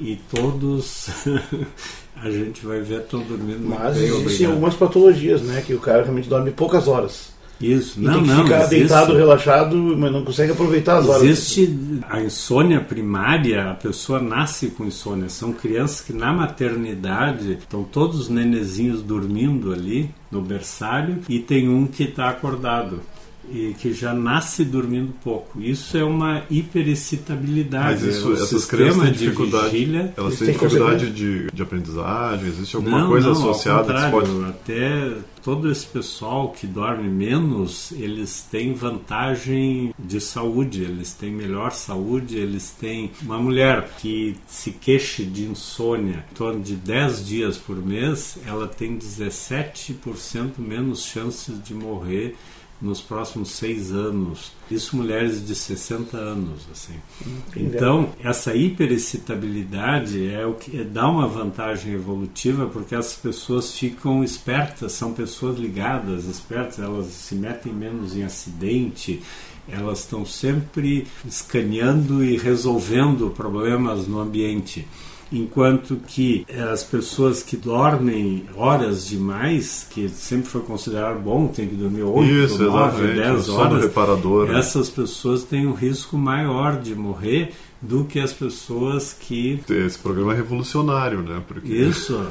E 0.00 0.16
todos 0.30 1.08
a 2.22 2.30
gente 2.30 2.64
vai 2.64 2.80
ver 2.80 3.00
estão 3.00 3.20
dormindo 3.20 3.68
Mas 3.68 3.96
existem 3.96 4.46
algumas 4.46 4.74
patologias, 4.74 5.42
né? 5.42 5.62
Que 5.66 5.74
o 5.74 5.80
cara 5.80 6.02
realmente 6.02 6.28
dorme 6.28 6.52
poucas 6.52 6.86
horas. 6.86 7.32
Isso, 7.60 8.00
e 8.00 8.02
não, 8.02 8.14
tem 8.14 8.22
que 8.22 8.28
não. 8.28 8.44
ficar 8.44 8.66
deitado, 8.66 9.16
relaxado, 9.16 9.76
mas 9.76 10.10
não 10.10 10.24
consegue 10.24 10.50
aproveitar 10.50 10.98
as 10.98 11.08
horas. 11.08 11.22
Existe 11.22 12.02
a 12.08 12.20
insônia 12.20 12.80
primária, 12.80 13.70
a 13.70 13.74
pessoa 13.74 14.20
nasce 14.20 14.68
com 14.70 14.84
insônia. 14.84 15.28
São 15.28 15.52
crianças 15.52 16.00
que 16.00 16.12
na 16.12 16.32
maternidade 16.32 17.52
estão 17.52 17.84
todos 17.84 18.18
os 18.18 18.28
nenezinhos 18.28 19.00
dormindo 19.00 19.72
ali 19.72 20.10
no 20.30 20.42
berçário 20.42 21.18
e 21.28 21.38
tem 21.38 21.68
um 21.68 21.86
que 21.86 22.04
está 22.04 22.30
acordado 22.30 23.00
e 23.50 23.74
que 23.78 23.92
já 23.92 24.14
nasce 24.14 24.64
dormindo 24.64 25.12
pouco. 25.22 25.60
Isso 25.60 25.96
é 25.96 26.04
uma 26.04 26.42
hiperexcitabilidade. 26.50 28.04
Mas 28.04 28.16
isso, 28.16 28.30
é 28.30 28.34
essas 28.34 28.66
têm 28.66 29.12
dificuldade, 29.12 29.70
vigília, 29.70 30.14
elas 30.16 30.38
têm 30.38 30.52
dificuldade 30.52 31.10
de, 31.10 31.50
de 31.52 31.62
aprendizagem? 31.62 32.48
Existe 32.48 32.76
alguma 32.76 33.00
não, 33.00 33.08
coisa 33.08 33.26
não, 33.28 33.32
associada? 33.32 34.04
Ao 34.04 34.10
pode... 34.10 34.30
Até 34.44 35.16
todo 35.42 35.70
esse 35.70 35.86
pessoal 35.86 36.50
que 36.50 36.66
dorme 36.66 37.08
menos, 37.08 37.92
eles 37.92 38.46
têm 38.50 38.72
vantagem 38.72 39.92
de 39.98 40.20
saúde, 40.20 40.82
eles 40.82 41.12
têm 41.12 41.32
melhor 41.32 41.72
saúde, 41.72 42.36
eles 42.36 42.70
têm 42.70 43.10
uma 43.22 43.38
mulher 43.38 43.90
que 43.98 44.36
se 44.46 44.70
queixe 44.70 45.24
de 45.24 45.44
insônia 45.44 46.24
em 46.30 46.34
torno 46.34 46.60
de 46.60 46.76
10 46.76 47.26
dias 47.26 47.56
por 47.56 47.76
mês, 47.76 48.38
ela 48.46 48.68
tem 48.68 48.96
17% 48.96 50.58
menos 50.58 51.04
chances 51.04 51.62
de 51.62 51.74
morrer 51.74 52.36
nos 52.82 53.00
próximos 53.00 53.52
seis 53.52 53.92
anos. 53.92 54.50
Isso 54.68 54.96
mulheres 54.96 55.46
de 55.46 55.54
60 55.54 56.16
anos, 56.16 56.66
assim. 56.72 56.94
Então, 57.56 58.12
essa 58.20 58.54
hiperexcitabilidade 58.54 60.28
é 60.28 60.44
o 60.44 60.54
que 60.54 60.82
dá 60.82 61.08
uma 61.08 61.28
vantagem 61.28 61.92
evolutiva 61.92 62.66
porque 62.66 62.96
as 62.96 63.14
pessoas 63.14 63.72
ficam 63.78 64.24
espertas, 64.24 64.92
são 64.92 65.12
pessoas 65.12 65.56
ligadas, 65.58 66.24
espertas, 66.24 66.80
elas 66.80 67.06
se 67.06 67.36
metem 67.36 67.72
menos 67.72 68.16
em 68.16 68.24
acidente, 68.24 69.22
elas 69.68 70.00
estão 70.00 70.26
sempre 70.26 71.06
escaneando 71.24 72.24
e 72.24 72.36
resolvendo 72.36 73.30
problemas 73.30 74.08
no 74.08 74.18
ambiente 74.18 74.88
enquanto 75.32 75.96
que 76.06 76.46
as 76.72 76.84
pessoas 76.84 77.42
que 77.42 77.56
dormem 77.56 78.44
horas 78.54 79.06
demais, 79.06 79.86
que 79.90 80.08
sempre 80.08 80.48
foi 80.48 80.60
considerado 80.60 81.18
bom, 81.20 81.48
tem 81.48 81.68
que 81.68 81.74
dormir 81.74 82.02
8, 82.02 82.30
Isso, 82.30 82.62
9, 82.62 83.14
10 83.14 83.48
horas, 83.48 83.82
reparador, 83.82 84.48
né? 84.48 84.58
essas 84.58 84.90
pessoas 84.90 85.42
têm 85.42 85.66
um 85.66 85.72
risco 85.72 86.16
maior 86.16 86.76
de 86.76 86.94
morrer 86.94 87.52
do 87.80 88.04
que 88.04 88.20
as 88.20 88.32
pessoas 88.32 89.12
que 89.12 89.60
esse 89.68 89.98
programa 89.98 90.32
é 90.32 90.36
revolucionário, 90.36 91.20
né? 91.20 91.42
Porque 91.48 91.72
isso. 91.72 92.24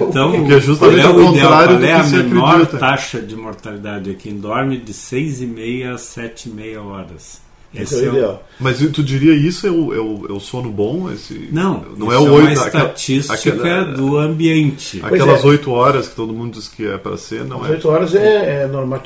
Então, 0.00 0.32
Porque 0.32 0.54
é 0.54 0.60
justamente 0.60 1.02
qual 1.02 1.12
é 1.12 1.16
o, 1.16 1.22
o 1.22 1.26
contrário? 1.26 1.78
Qual 1.78 1.84
é 1.84 1.92
a 1.92 2.02
menor 2.04 2.54
acredita. 2.54 2.78
taxa 2.78 3.20
de 3.20 3.36
mortalidade? 3.36 4.10
É 4.10 4.14
quem 4.14 4.38
dorme 4.38 4.78
de 4.78 4.94
6,5 4.94 5.92
a 5.92 5.96
7,5 5.96 6.82
horas. 6.82 7.45
Esse, 7.82 8.04
é 8.04 8.08
o 8.08 8.12
ideal. 8.12 8.46
Mas 8.58 8.78
tu 8.78 9.02
diria 9.02 9.34
isso 9.34 9.66
é 9.66 9.70
o, 9.70 9.94
é 9.94 9.98
o, 9.98 10.26
é 10.28 10.32
o 10.32 10.40
sono 10.40 10.70
bom? 10.70 11.10
Esse, 11.10 11.48
não, 11.52 11.84
não 11.96 12.12
é 12.12 12.18
o 12.18 12.24
uma 12.24 12.32
8, 12.32 12.52
estatística 12.52 13.34
aquela, 13.34 13.84
do 13.84 14.16
ambiente. 14.16 15.00
Aquelas 15.02 15.44
é. 15.44 15.46
8 15.46 15.70
horas 15.70 16.08
que 16.08 16.16
todo 16.16 16.32
mundo 16.32 16.54
diz 16.54 16.68
que 16.68 16.86
é 16.86 16.96
para 16.98 17.16
ser, 17.16 17.44
não 17.44 17.62
As 17.62 17.70
é? 17.70 17.72
8 17.72 17.88
horas 17.88 18.14
é, 18.14 18.62
é 18.62 18.66
normal. 18.66 19.02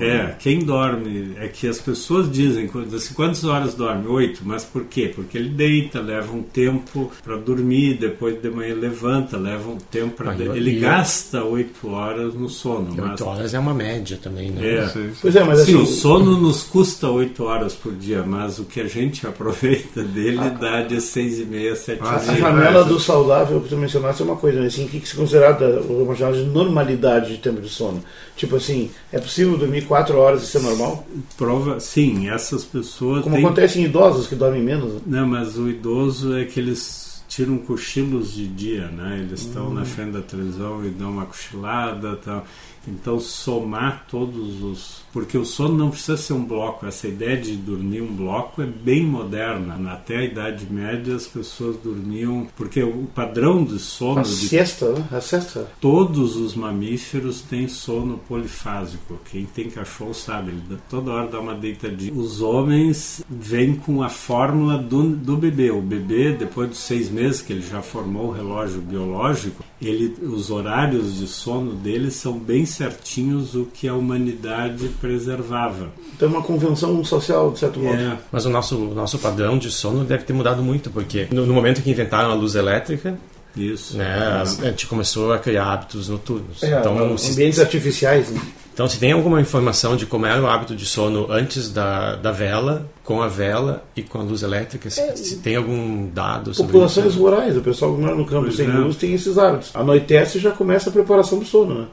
É, 0.00 0.34
quem 0.38 0.60
dorme, 0.60 1.32
é 1.38 1.48
que 1.48 1.68
as 1.68 1.78
pessoas 1.80 2.30
dizem, 2.30 2.70
assim, 2.94 3.14
quantas 3.14 3.44
horas 3.44 3.74
dorme? 3.74 4.06
8, 4.06 4.42
mas 4.44 4.64
por 4.64 4.84
quê? 4.84 5.10
Porque 5.14 5.38
ele 5.38 5.50
deita, 5.50 6.00
leva 6.00 6.32
um 6.32 6.42
tempo 6.42 7.10
para 7.22 7.36
dormir, 7.36 7.94
depois 7.94 8.40
de 8.40 8.50
manhã 8.50 8.74
levanta, 8.74 9.36
leva 9.36 9.70
um 9.70 9.78
tempo 9.78 10.16
para... 10.16 10.32
Ah, 10.32 10.36
ele 10.38 10.76
e- 10.76 10.80
gasta 10.80 11.44
8 11.44 11.88
horas 11.88 12.34
no 12.34 12.48
sono. 12.48 12.94
E 12.94 13.00
Mas, 13.00 13.10
oito 13.10 13.24
horas 13.24 13.54
é 13.54 13.58
uma 13.58 13.74
média 13.74 14.18
também, 14.20 14.50
né? 14.50 14.76
É. 14.78 14.88
Sim, 14.88 15.10
sim. 15.10 15.18
Pois 15.20 15.36
é, 15.36 15.44
mas 15.44 15.60
Sim, 15.60 15.74
assim, 15.74 15.82
o 15.82 15.86
sono 15.86 16.40
nos 16.40 16.62
custa 16.62 17.08
8 17.08 17.44
horas 17.44 17.74
por 17.74 17.91
dia, 17.92 18.22
mas 18.22 18.58
o 18.58 18.64
que 18.64 18.80
a 18.80 18.86
gente 18.88 19.24
aproveita 19.28 20.02
dele 20.02 20.50
dá 20.60 20.82
de 20.82 21.00
6 21.00 21.40
e 21.40 21.44
meia, 21.44 21.76
7 21.76 22.00
Ah, 22.02 22.16
a 22.16 22.18
janela 22.34 22.84
do 22.84 22.98
saudável 22.98 23.60
que 23.60 23.68
tu 23.68 23.76
mencionaste 23.76 24.22
é 24.22 24.24
uma 24.24 24.36
coisa, 24.36 24.60
né? 24.60 24.66
assim, 24.66 24.84
o 24.84 24.88
que 24.88 25.06
se 25.06 25.14
considera 25.14 25.56
uma 25.88 26.14
janela 26.14 26.42
de 26.42 26.48
normalidade 26.50 27.30
de 27.32 27.38
tempo 27.38 27.60
de 27.60 27.68
sono? 27.68 28.02
Tipo 28.36 28.56
assim, 28.56 28.90
é 29.12 29.18
possível 29.18 29.56
dormir 29.56 29.82
4 29.86 30.16
horas 30.18 30.42
e 30.42 30.46
ser 30.46 30.60
normal? 30.60 31.06
Prova, 31.36 31.78
sim, 31.80 32.28
essas 32.28 32.64
pessoas 32.64 33.22
Como 33.22 33.36
têm... 33.36 33.44
acontece 33.44 33.80
em 33.80 33.84
idosos 33.84 34.26
que 34.26 34.34
dormem 34.34 34.62
menos? 34.62 34.94
né? 34.94 35.00
Não, 35.06 35.26
mas 35.26 35.56
o 35.58 35.68
idoso 35.68 36.36
é 36.36 36.44
que 36.44 36.58
eles 36.58 37.22
tiram 37.28 37.56
cochilos 37.58 38.34
de 38.34 38.46
dia, 38.46 38.88
né? 38.88 39.20
Eles 39.26 39.40
estão 39.40 39.68
Hum. 39.68 39.74
na 39.74 39.84
frente 39.86 40.10
da 40.12 40.20
televisão 40.20 40.84
e 40.84 40.90
dão 40.90 41.10
uma 41.12 41.24
cochilada, 41.24 42.16
tal. 42.16 42.44
Então 42.86 43.18
somar 43.20 44.04
todos 44.10 44.62
os, 44.62 45.01
porque 45.12 45.36
o 45.36 45.44
sono 45.44 45.76
não 45.76 45.90
precisa 45.90 46.16
ser 46.16 46.32
um 46.32 46.44
bloco. 46.44 46.86
Essa 46.86 47.06
ideia 47.08 47.36
de 47.36 47.54
dormir 47.56 48.00
um 48.02 48.14
bloco 48.14 48.62
é 48.62 48.66
bem 48.66 49.04
moderna. 49.04 49.92
Até 49.92 50.16
a 50.16 50.24
Idade 50.24 50.66
Média 50.70 51.14
as 51.14 51.26
pessoas 51.26 51.76
dormiam, 51.82 52.46
porque 52.56 52.82
o 52.82 53.04
padrão 53.14 53.62
de 53.64 53.78
sono 53.78 54.20
A 54.20 54.22
de 54.22 54.28
siesta, 54.30 54.92
né? 54.92 55.04
A 55.12 55.20
siesta. 55.20 55.66
Todos 55.80 56.36
os 56.36 56.54
mamíferos 56.54 57.42
têm 57.42 57.68
sono 57.68 58.18
polifásico. 58.28 59.18
Quem 59.30 59.44
tem 59.44 59.68
cachorro 59.70 60.14
sabe, 60.14 60.50
ele 60.50 60.62
dá- 60.68 60.76
toda 60.88 61.10
hora 61.12 61.28
dá 61.28 61.40
uma 61.40 61.54
deitadinha. 61.54 62.12
Os 62.12 62.40
homens 62.40 63.22
vêm 63.28 63.74
com 63.74 64.02
a 64.02 64.08
fórmula 64.08 64.78
do, 64.78 65.02
do 65.16 65.36
bebê. 65.36 65.70
O 65.70 65.80
bebê, 65.82 66.32
depois 66.32 66.68
dos 66.70 66.78
seis 66.78 67.10
meses, 67.10 67.42
que 67.42 67.52
ele 67.52 67.62
já 67.62 67.82
formou 67.82 68.28
o 68.28 68.32
relógio 68.32 68.80
biológico, 68.80 69.62
ele, 69.80 70.14
os 70.22 70.50
horários 70.50 71.18
de 71.18 71.26
sono 71.26 71.72
dele 71.74 72.10
são 72.10 72.38
bem 72.38 72.64
certinhos 72.64 73.54
o 73.54 73.66
que 73.66 73.88
a 73.88 73.94
humanidade 73.94 74.88
preservava. 75.02 75.88
Então 76.14 76.28
é 76.28 76.30
uma 76.30 76.42
convenção 76.42 77.04
social, 77.04 77.50
de 77.50 77.58
certo 77.58 77.80
modo. 77.80 78.00
É, 78.00 78.16
Mas 78.30 78.46
o 78.46 78.50
nosso, 78.50 78.76
o 78.78 78.94
nosso 78.94 79.18
padrão 79.18 79.58
de 79.58 79.68
sono 79.68 80.04
deve 80.04 80.22
ter 80.22 80.32
mudado 80.32 80.62
muito, 80.62 80.90
porque 80.90 81.26
no, 81.32 81.44
no 81.44 81.52
momento 81.52 81.82
que 81.82 81.90
inventaram 81.90 82.30
a 82.30 82.34
luz 82.34 82.54
elétrica, 82.54 83.18
isso. 83.56 83.98
né, 83.98 84.42
a 84.62 84.66
gente 84.66 84.86
começou 84.86 85.32
a 85.32 85.38
criar 85.40 85.72
hábitos 85.72 86.08
noturnos. 86.08 86.62
É, 86.62 86.78
então, 86.78 87.18
se, 87.18 87.32
ambientes 87.32 87.58
artificiais, 87.58 88.30
né? 88.30 88.40
então, 88.72 88.86
se 88.88 89.00
tem 89.00 89.10
alguma 89.10 89.40
informação 89.40 89.96
de 89.96 90.06
como 90.06 90.24
era 90.24 90.40
o 90.40 90.46
hábito 90.46 90.76
de 90.76 90.86
sono 90.86 91.26
antes 91.28 91.70
da, 91.72 92.14
da 92.14 92.30
vela, 92.30 92.88
com 93.02 93.20
a 93.20 93.26
vela 93.26 93.82
e 93.96 94.02
com 94.02 94.20
a 94.20 94.22
luz 94.22 94.44
elétrica, 94.44 94.88
se, 94.88 95.16
se 95.16 95.36
tem 95.38 95.56
algum 95.56 96.08
dado 96.10 96.54
sobre 96.54 96.70
Populações 96.70 97.08
isso? 97.08 97.18
rurais, 97.18 97.56
o 97.56 97.60
pessoal 97.60 97.92
que 97.92 98.00
mora 98.00 98.14
no 98.14 98.24
campo 98.24 98.44
Pois 98.44 98.56
sem 98.56 98.70
é. 98.70 98.72
luz 98.72 98.94
tem 98.94 99.12
esses 99.12 99.36
hábitos. 99.36 99.74
Anoitece 99.74 100.38
e 100.38 100.40
já 100.40 100.52
começa 100.52 100.90
a 100.90 100.92
preparação 100.92 101.40
do 101.40 101.44
sono, 101.44 101.80
né? 101.80 101.86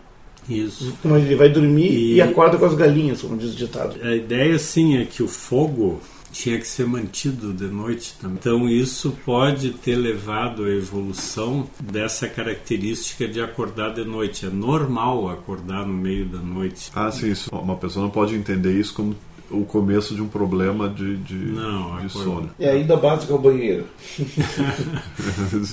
Isso. 0.49 0.93
Como 1.01 1.15
ele 1.15 1.35
vai 1.35 1.49
dormir 1.49 1.91
e, 1.91 2.13
E- 2.15 2.21
acorda 2.21 2.57
com 2.57 2.65
as 2.65 2.73
galinhas, 2.75 3.21
como 3.21 3.37
diz 3.37 3.53
o 3.53 3.55
ditado. 3.55 3.95
A 4.01 4.15
ideia, 4.15 4.57
sim, 4.57 4.97
é 4.97 5.05
que 5.05 5.21
o 5.21 5.27
fogo 5.27 6.01
tinha 6.31 6.59
que 6.59 6.67
ser 6.67 6.85
mantido 6.85 7.53
de 7.53 7.65
noite 7.65 8.13
também. 8.21 8.37
Então, 8.39 8.69
isso 8.69 9.15
pode 9.25 9.71
ter 9.71 9.95
levado 9.95 10.63
à 10.65 10.69
evolução 10.69 11.67
dessa 11.79 12.27
característica 12.27 13.27
de 13.27 13.41
acordar 13.41 13.93
de 13.93 14.03
noite. 14.05 14.45
É 14.45 14.49
normal 14.49 15.27
acordar 15.29 15.85
no 15.87 15.93
meio 15.93 16.25
da 16.25 16.37
noite. 16.39 16.91
Ah, 16.95 17.11
sim, 17.11 17.31
isso. 17.31 17.49
Uma 17.51 17.75
pessoa 17.77 18.03
não 18.03 18.11
pode 18.11 18.35
entender 18.35 18.73
isso 18.79 18.93
como 18.93 19.15
o 19.51 19.65
começo 19.65 20.13
de 20.15 20.21
um 20.21 20.27
problema 20.27 20.87
de, 20.89 21.17
de, 21.17 21.35
Não, 21.35 21.97
de 21.99 22.09
sono. 22.09 22.49
É 22.59 22.69
a 22.71 22.75
ida 22.75 22.95
básica 22.95 23.33
ao 23.33 23.39
banheiro. 23.39 23.85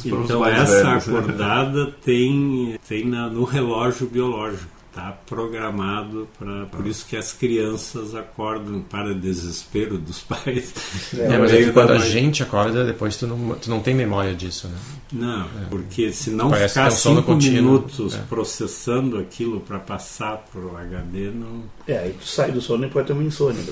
Então, 0.05 0.45
essa 0.45 0.83
velhos, 0.83 1.07
né? 1.07 1.19
acordada 1.19 1.95
tem, 2.05 2.79
tem 2.89 3.07
na- 3.07 3.29
no 3.29 3.45
relógio 3.45 4.07
biológico. 4.07 4.76
Está 4.97 5.13
programado 5.27 6.27
para. 6.39 6.65
Por 6.67 6.87
isso 6.87 7.05
que 7.05 7.19
as 7.19 7.31
crianças 7.31 8.15
acordam 8.15 8.81
para 8.81 9.15
desespero 9.15 9.99
dos 9.99 10.21
pais. 10.25 10.73
É, 11.13 11.29
No 11.29 11.41
mas 11.41 11.53
é 11.53 11.65
que 11.65 11.71
quando 11.73 11.91
a 11.93 11.99
gente 11.99 12.43
acorda, 12.43 12.83
depois 12.83 13.15
tu 13.19 13.27
não, 13.27 13.55
tu 13.57 13.69
não 13.69 13.81
tem 13.81 13.95
memória 13.95 14.35
disso, 14.35 14.69
né? 14.69 14.77
Não, 15.13 15.47
porque 15.69 16.11
se 16.15 16.31
não 16.31 16.49
Parece 16.49 16.73
ficar 16.75 16.87
é 16.87 16.89
um 16.89 16.91
cinco 16.93 17.23
contínuo. 17.25 17.63
minutos 17.75 18.15
É. 18.15 18.19
processando 18.27 19.19
aquilo 19.19 19.61
para 19.61 19.79
passar 19.79 20.43
para 20.51 20.63
o 20.63 20.75
HD, 20.75 21.31
não. 21.31 21.65
É, 21.87 21.99
aí 21.99 22.15
tu 22.19 22.27
sai 22.27 22.51
do 22.51 22.63
sono 22.63 22.87
e 22.87 22.89
pode 22.89 23.07
ter 23.09 23.13
uma 23.13 23.23
insônia. 23.23 23.63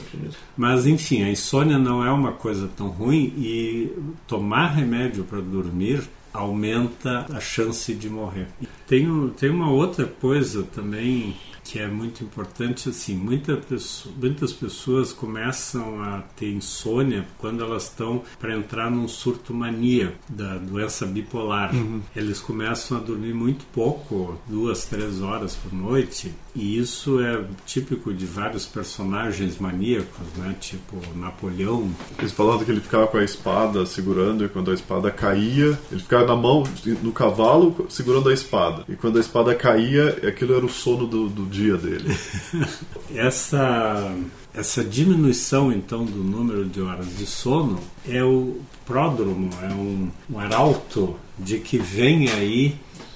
Mas 0.55 0.87
enfim, 0.87 1.23
a 1.23 1.31
insônia 1.31 1.79
não 1.79 2.05
é 2.05 2.11
uma 2.13 2.33
coisa 2.33 2.69
tão 2.77 2.89
ruim 2.89 3.33
e 3.39 3.91
tomar 4.29 4.75
remédio 4.75 5.25
para 5.25 5.41
dormir 5.41 6.03
aumenta 6.35 7.27
a 7.33 7.41
chance 7.41 7.95
de 7.95 8.11
morrer. 8.11 8.49
Tem, 8.87 9.07
tem 9.39 9.49
uma 9.49 9.71
outra 9.71 10.05
coisa 10.05 10.65
também 10.65 11.37
que 11.65 11.79
é 11.79 11.87
muito 11.89 12.23
importante 12.23 12.89
assim 12.91 13.15
muita 13.17 13.57
pesso- 13.57 14.13
muitas 14.21 14.53
pessoas 14.53 15.13
começam 15.13 16.01
a 16.03 16.23
ter 16.37 16.53
insônia 16.53 17.27
quando 17.39 17.65
elas 17.65 17.85
estão 17.85 18.23
para 18.39 18.55
entrar 18.55 18.91
num 18.91 19.09
surto 19.09 19.53
mania 19.55 20.15
da 20.29 20.59
doença 20.59 21.07
bipolar. 21.07 21.73
Eles 22.15 22.39
começam 22.41 22.99
a 22.99 23.01
dormir 23.01 23.33
muito 23.35 23.65
pouco 23.73 24.39
duas 24.47 24.85
três 24.85 25.21
horas 25.23 25.55
por 25.57 25.73
noite 25.73 26.33
e 26.55 26.79
isso 26.79 27.21
é 27.21 27.45
típico 27.67 28.13
de 28.13 28.27
vários 28.27 28.65
personagens 28.67 29.59
maníacos 29.59 30.27
né? 30.37 30.55
Tipo 30.61 30.97
Napoleão. 31.17 31.91
Eles 32.19 32.33
falavam 32.33 32.65
que 32.65 32.71
ele 32.71 32.81
ficava 32.81 33.07
com 33.07 33.17
a 33.19 33.25
espada 33.25 33.87
segurando 33.87 34.45
e 34.45 34.49
quando 34.49 34.71
a 34.71 34.75
espada 34.75 35.11
caía, 35.11 35.79
ele 35.91 36.01
ficava 36.01 36.27
na 36.27 36.37
mão, 36.37 36.63
no 37.03 37.13
cavalo, 37.13 37.87
segurando 37.89 38.29
a 38.29 38.33
espada. 38.33 38.85
E 38.89 38.95
quando 38.97 39.17
a 39.17 39.21
espada 39.21 39.55
caía, 39.55 40.09
aquilo 40.29 40.55
era 40.55 40.65
o 40.65 40.69
sono 40.69 41.07
do, 41.07 41.29
do 41.29 41.47
dia 41.55 41.77
dele. 41.77 42.17
Essa, 43.15 44.13
essa 44.55 44.83
diminuição, 44.83 45.73
então, 45.73 46.05
do 46.05 46.19
número 46.25 46.65
de 46.65 46.81
horas 46.81 47.07
de 47.17 47.27
sono 47.27 47.79
é 48.09 48.23
o 48.25 48.57
pródromo, 48.87 49.51
é 49.63 49.73
um, 49.73 50.09
um 50.31 50.39
arauto 50.39 51.17
de 51.39 51.59
que 51.59 51.79
vem 51.79 52.29
aí 52.31 52.75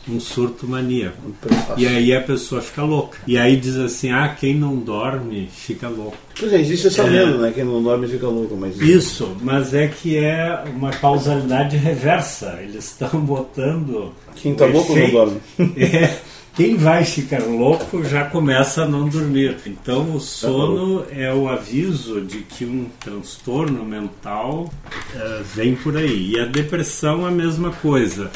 um 0.09 0.18
surto 0.20 0.66
maníaco. 0.66 1.20
E 1.77 1.87
aí 1.87 2.14
a 2.14 2.20
pessoa 2.22 2.62
fica 2.62 2.83
louca. 2.83 3.18
E 3.27 3.37
aí 3.37 3.57
diz 3.57 3.77
assim: 3.77 4.11
ah, 4.11 4.29
quem 4.38 4.55
não 4.55 4.77
dorme 4.77 5.48
fica 5.53 5.87
louco. 5.88 6.16
Pois 6.38 6.51
é, 6.53 6.61
existe 6.61 6.87
essa 6.87 7.03
É. 7.03 7.11
lenda, 7.11 7.37
né? 7.38 7.53
Quem 7.55 7.64
não 7.64 7.83
dorme 7.83 8.09
fica 8.09 8.27
louco, 8.27 8.57
mas. 8.57 8.81
Isso, 8.81 9.37
mas 9.42 9.74
é 9.74 9.87
que 9.88 10.16
é 10.16 10.64
uma 10.74 10.90
causalidade 10.90 11.77
reversa. 11.77 12.59
Eles 12.62 12.87
estão 12.87 13.20
botando. 13.20 14.12
Quem 14.37 14.55
tá 14.55 14.64
louco 14.64 14.92
não 14.94 14.98
efeito- 14.98 15.12
dorme. 15.12 15.40
É, 15.77 16.18
quem 16.59 16.77
vai 16.77 17.05
ficar 17.05 17.44
louco 17.44 18.03
já 18.03 18.25
começa 18.25 18.83
a 18.83 18.88
não 18.88 19.09
dormir. 19.09 19.59
Então 19.64 20.16
o 20.16 20.18
sono 20.18 21.07
é 21.09 21.33
o 21.33 21.49
aviso 21.49 22.21
de 22.21 22.38
que 22.38 22.64
um 22.64 22.87
transtorno 22.99 23.85
mental 23.85 24.68
eh, 25.14 25.42
vem 25.55 25.77
por 25.77 25.97
aí. 25.97 26.33
E 26.33 26.40
a 26.40 26.47
depressão 26.47 27.25
a 27.25 27.31
mesma 27.31 27.71
coisa. 27.71 28.29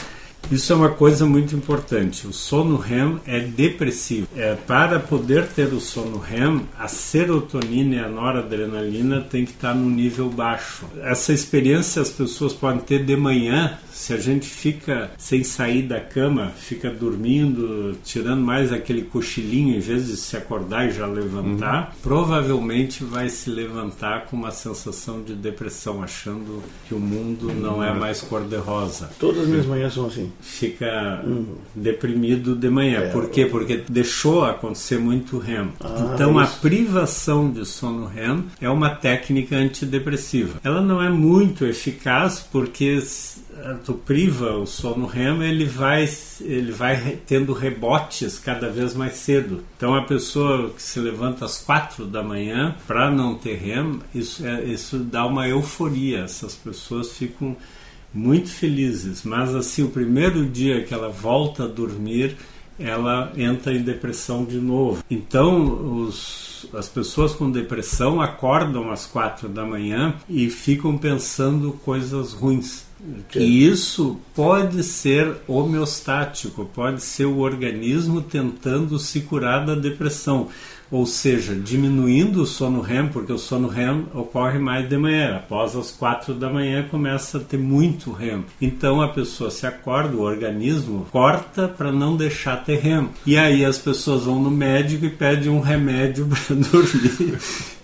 Isso 0.51 0.73
é 0.73 0.77
uma 0.77 0.91
coisa 0.91 1.25
muito 1.25 1.55
importante. 1.55 2.27
O 2.27 2.33
sono 2.33 2.77
REM 2.77 3.21
é 3.27 3.41
depressivo. 3.41 4.29
É, 4.37 4.55
para 4.55 5.01
poder 5.01 5.47
ter 5.49 5.73
o 5.73 5.81
sono 5.81 6.19
REM, 6.19 6.63
a 6.79 6.89
serotonina 6.89 7.97
e 7.97 7.99
a 7.99 8.09
noradrenalina 8.09 9.21
tem 9.21 9.45
que 9.45 9.53
estar 9.53 9.75
no 9.75 9.89
nível 9.89 10.29
baixo. 10.29 10.85
Essa 11.03 11.33
experiência 11.33 12.03
as 12.03 12.11
pessoas 12.11 12.53
podem 12.53 12.81
ter 12.81 13.05
de 13.05 13.17
manhã, 13.17 13.79
se 13.91 14.13
a 14.13 14.19
gente 14.19 14.47
fica 14.47 15.11
sem 15.17 15.45
sair 15.45 15.83
da 15.83 16.01
cama, 16.01 16.53
fica 16.57 16.91
dormindo, 16.91 17.97
tirando 18.05 18.41
mais 18.41 18.73
aquele 18.73 19.03
cochilinho 19.03 19.77
em 19.77 19.81
vez 19.81 20.07
de 20.07 20.17
se 20.17 20.37
acordar 20.37 20.89
e 20.89 20.93
já 20.93 21.07
levantar, 21.07 21.95
provavelmente 22.03 23.05
vai 23.05 23.29
se 23.29 23.49
levantar 23.49 24.27
com 24.27 24.37
uma 24.37 24.51
sensação 24.51 25.23
de 25.23 25.35
depressão, 25.35 26.03
achando 26.03 26.63
que 26.89 26.95
o 26.95 26.99
mundo 26.99 27.53
não 27.53 27.83
é 27.83 27.93
mais 27.93 28.21
cor-de-rosa 28.21 28.73
Todas 29.19 29.43
as 29.43 29.49
minhas 29.49 29.67
manhãs 29.67 29.93
são 29.93 30.07
assim. 30.07 30.32
Fica 30.41 31.23
deprimido 31.75 32.55
de 32.55 32.69
manhã. 32.69 33.01
É, 33.01 33.09
Por 33.11 33.31
quê? 33.31 33.47
Porque 33.47 33.83
deixou 33.89 34.45
acontecer 34.45 34.99
muito 34.99 35.39
REM. 35.39 35.69
Ah, 35.81 36.13
então 36.15 36.39
a 36.39 36.45
isso. 36.45 36.61
privação 36.61 37.51
de 37.51 37.65
sono 37.65 38.07
REM 38.07 38.45
é 38.61 38.69
uma 38.69 38.91
técnica 38.91 39.57
antidepressiva. 39.57 40.61
Ela 40.63 40.81
não 40.81 41.03
é 41.03 41.09
muito 41.09 41.65
eficaz 41.65 42.47
porque 42.51 43.01
se 43.01 43.43
tu 43.85 43.95
priva 43.95 44.57
o 44.57 44.67
sono 44.67 45.07
REM, 45.07 45.43
ele 45.43 45.65
vai 45.65 46.09
ele 46.41 46.73
vai 46.73 47.19
tendo 47.27 47.53
rebotes 47.53 48.39
cada 48.39 48.69
vez 48.69 48.95
mais 48.95 49.15
cedo. 49.15 49.63
Então 49.77 49.95
a 49.95 50.03
pessoa 50.03 50.71
que 50.71 50.83
se 50.83 50.99
levanta 50.99 51.45
às 51.45 51.59
quatro 51.59 52.07
da 52.07 52.23
manhã 52.23 52.75
para 52.87 53.11
não 53.11 53.35
ter 53.35 53.57
REM, 53.57 54.01
isso 54.15 54.47
é, 54.47 54.65
isso 54.65 54.99
dá 54.99 55.27
uma 55.27 55.49
euforia. 55.49 56.21
Essas 56.21 56.55
pessoas 56.55 57.13
ficam 57.13 57.57
muito 58.15 58.51
felizes, 58.51 59.23
mas 59.25 59.55
assim, 59.55 59.83
o 59.83 59.89
primeiro 59.89 60.45
dia 60.45 60.83
que 60.85 60.93
ela 60.93 61.09
volta 61.09 61.65
a 61.65 61.69
dormir, 61.69 62.37
ela 62.79 63.33
entra 63.37 63.75
em 63.75 63.83
depressão 63.83 64.45
de 64.45 64.59
novo. 64.59 65.03
Então, 65.11 66.07
os, 66.07 66.67
as 66.75 66.89
pessoas 66.89 67.33
com 67.33 67.51
depressão 67.51 68.21
acordam 68.21 68.91
às 68.91 69.07
quatro 69.07 69.49
da 69.49 69.65
manhã 69.65 70.15
e 70.29 70.51
ficam 70.51 70.97
pensando 70.99 71.73
coisas 71.85 72.33
ruins. 72.33 72.85
E 73.35 73.67
isso 73.67 74.21
pode 74.35 74.83
ser 74.85 75.37
homeostático, 75.49 76.65
pode 76.73 77.03
ser 77.03 77.25
o 77.25 77.39
organismo 77.39 78.23
tentando 78.23 78.99
se 78.99 79.23
curar 79.23 79.67
da 79.67 79.75
depressão. 79.75 80.49
Ou 80.93 81.07
seja, 81.07 81.55
diminuindo 81.55 82.43
o 82.43 82.47
sono 82.47 82.83
REM, 82.83 83.09
porque 83.09 83.33
o 83.33 83.39
sono 83.39 83.67
REM 83.67 84.05
ocorre 84.15 84.59
mais 84.59 84.87
de 84.87 84.99
manhã. 84.99 85.37
Após 85.37 85.75
as 85.75 85.91
quatro 85.91 86.35
da 86.35 86.51
manhã 86.51 86.87
começa 86.91 87.39
a 87.39 87.41
ter 87.41 87.57
muito 87.57 88.13
REM. 88.13 88.45
Então 88.61 89.01
a 89.01 89.09
pessoa 89.09 89.51
se 89.51 89.67
acorda, 89.67 90.15
o 90.15 90.21
organismo 90.21 91.07
corta 91.11 91.67
para 91.67 91.91
não 91.91 92.15
deixar 92.15 92.63
ter 92.63 92.79
REM. 92.79 93.09
E 93.27 93.39
aí 93.39 93.65
as 93.65 93.79
pessoas 93.79 94.25
vão 94.25 94.39
no 94.39 94.51
médico 94.51 95.07
e 95.07 95.11
pedem 95.11 95.49
um 95.49 95.61
remédio 95.61 96.29
para 96.47 96.57
dormir. 96.57 97.39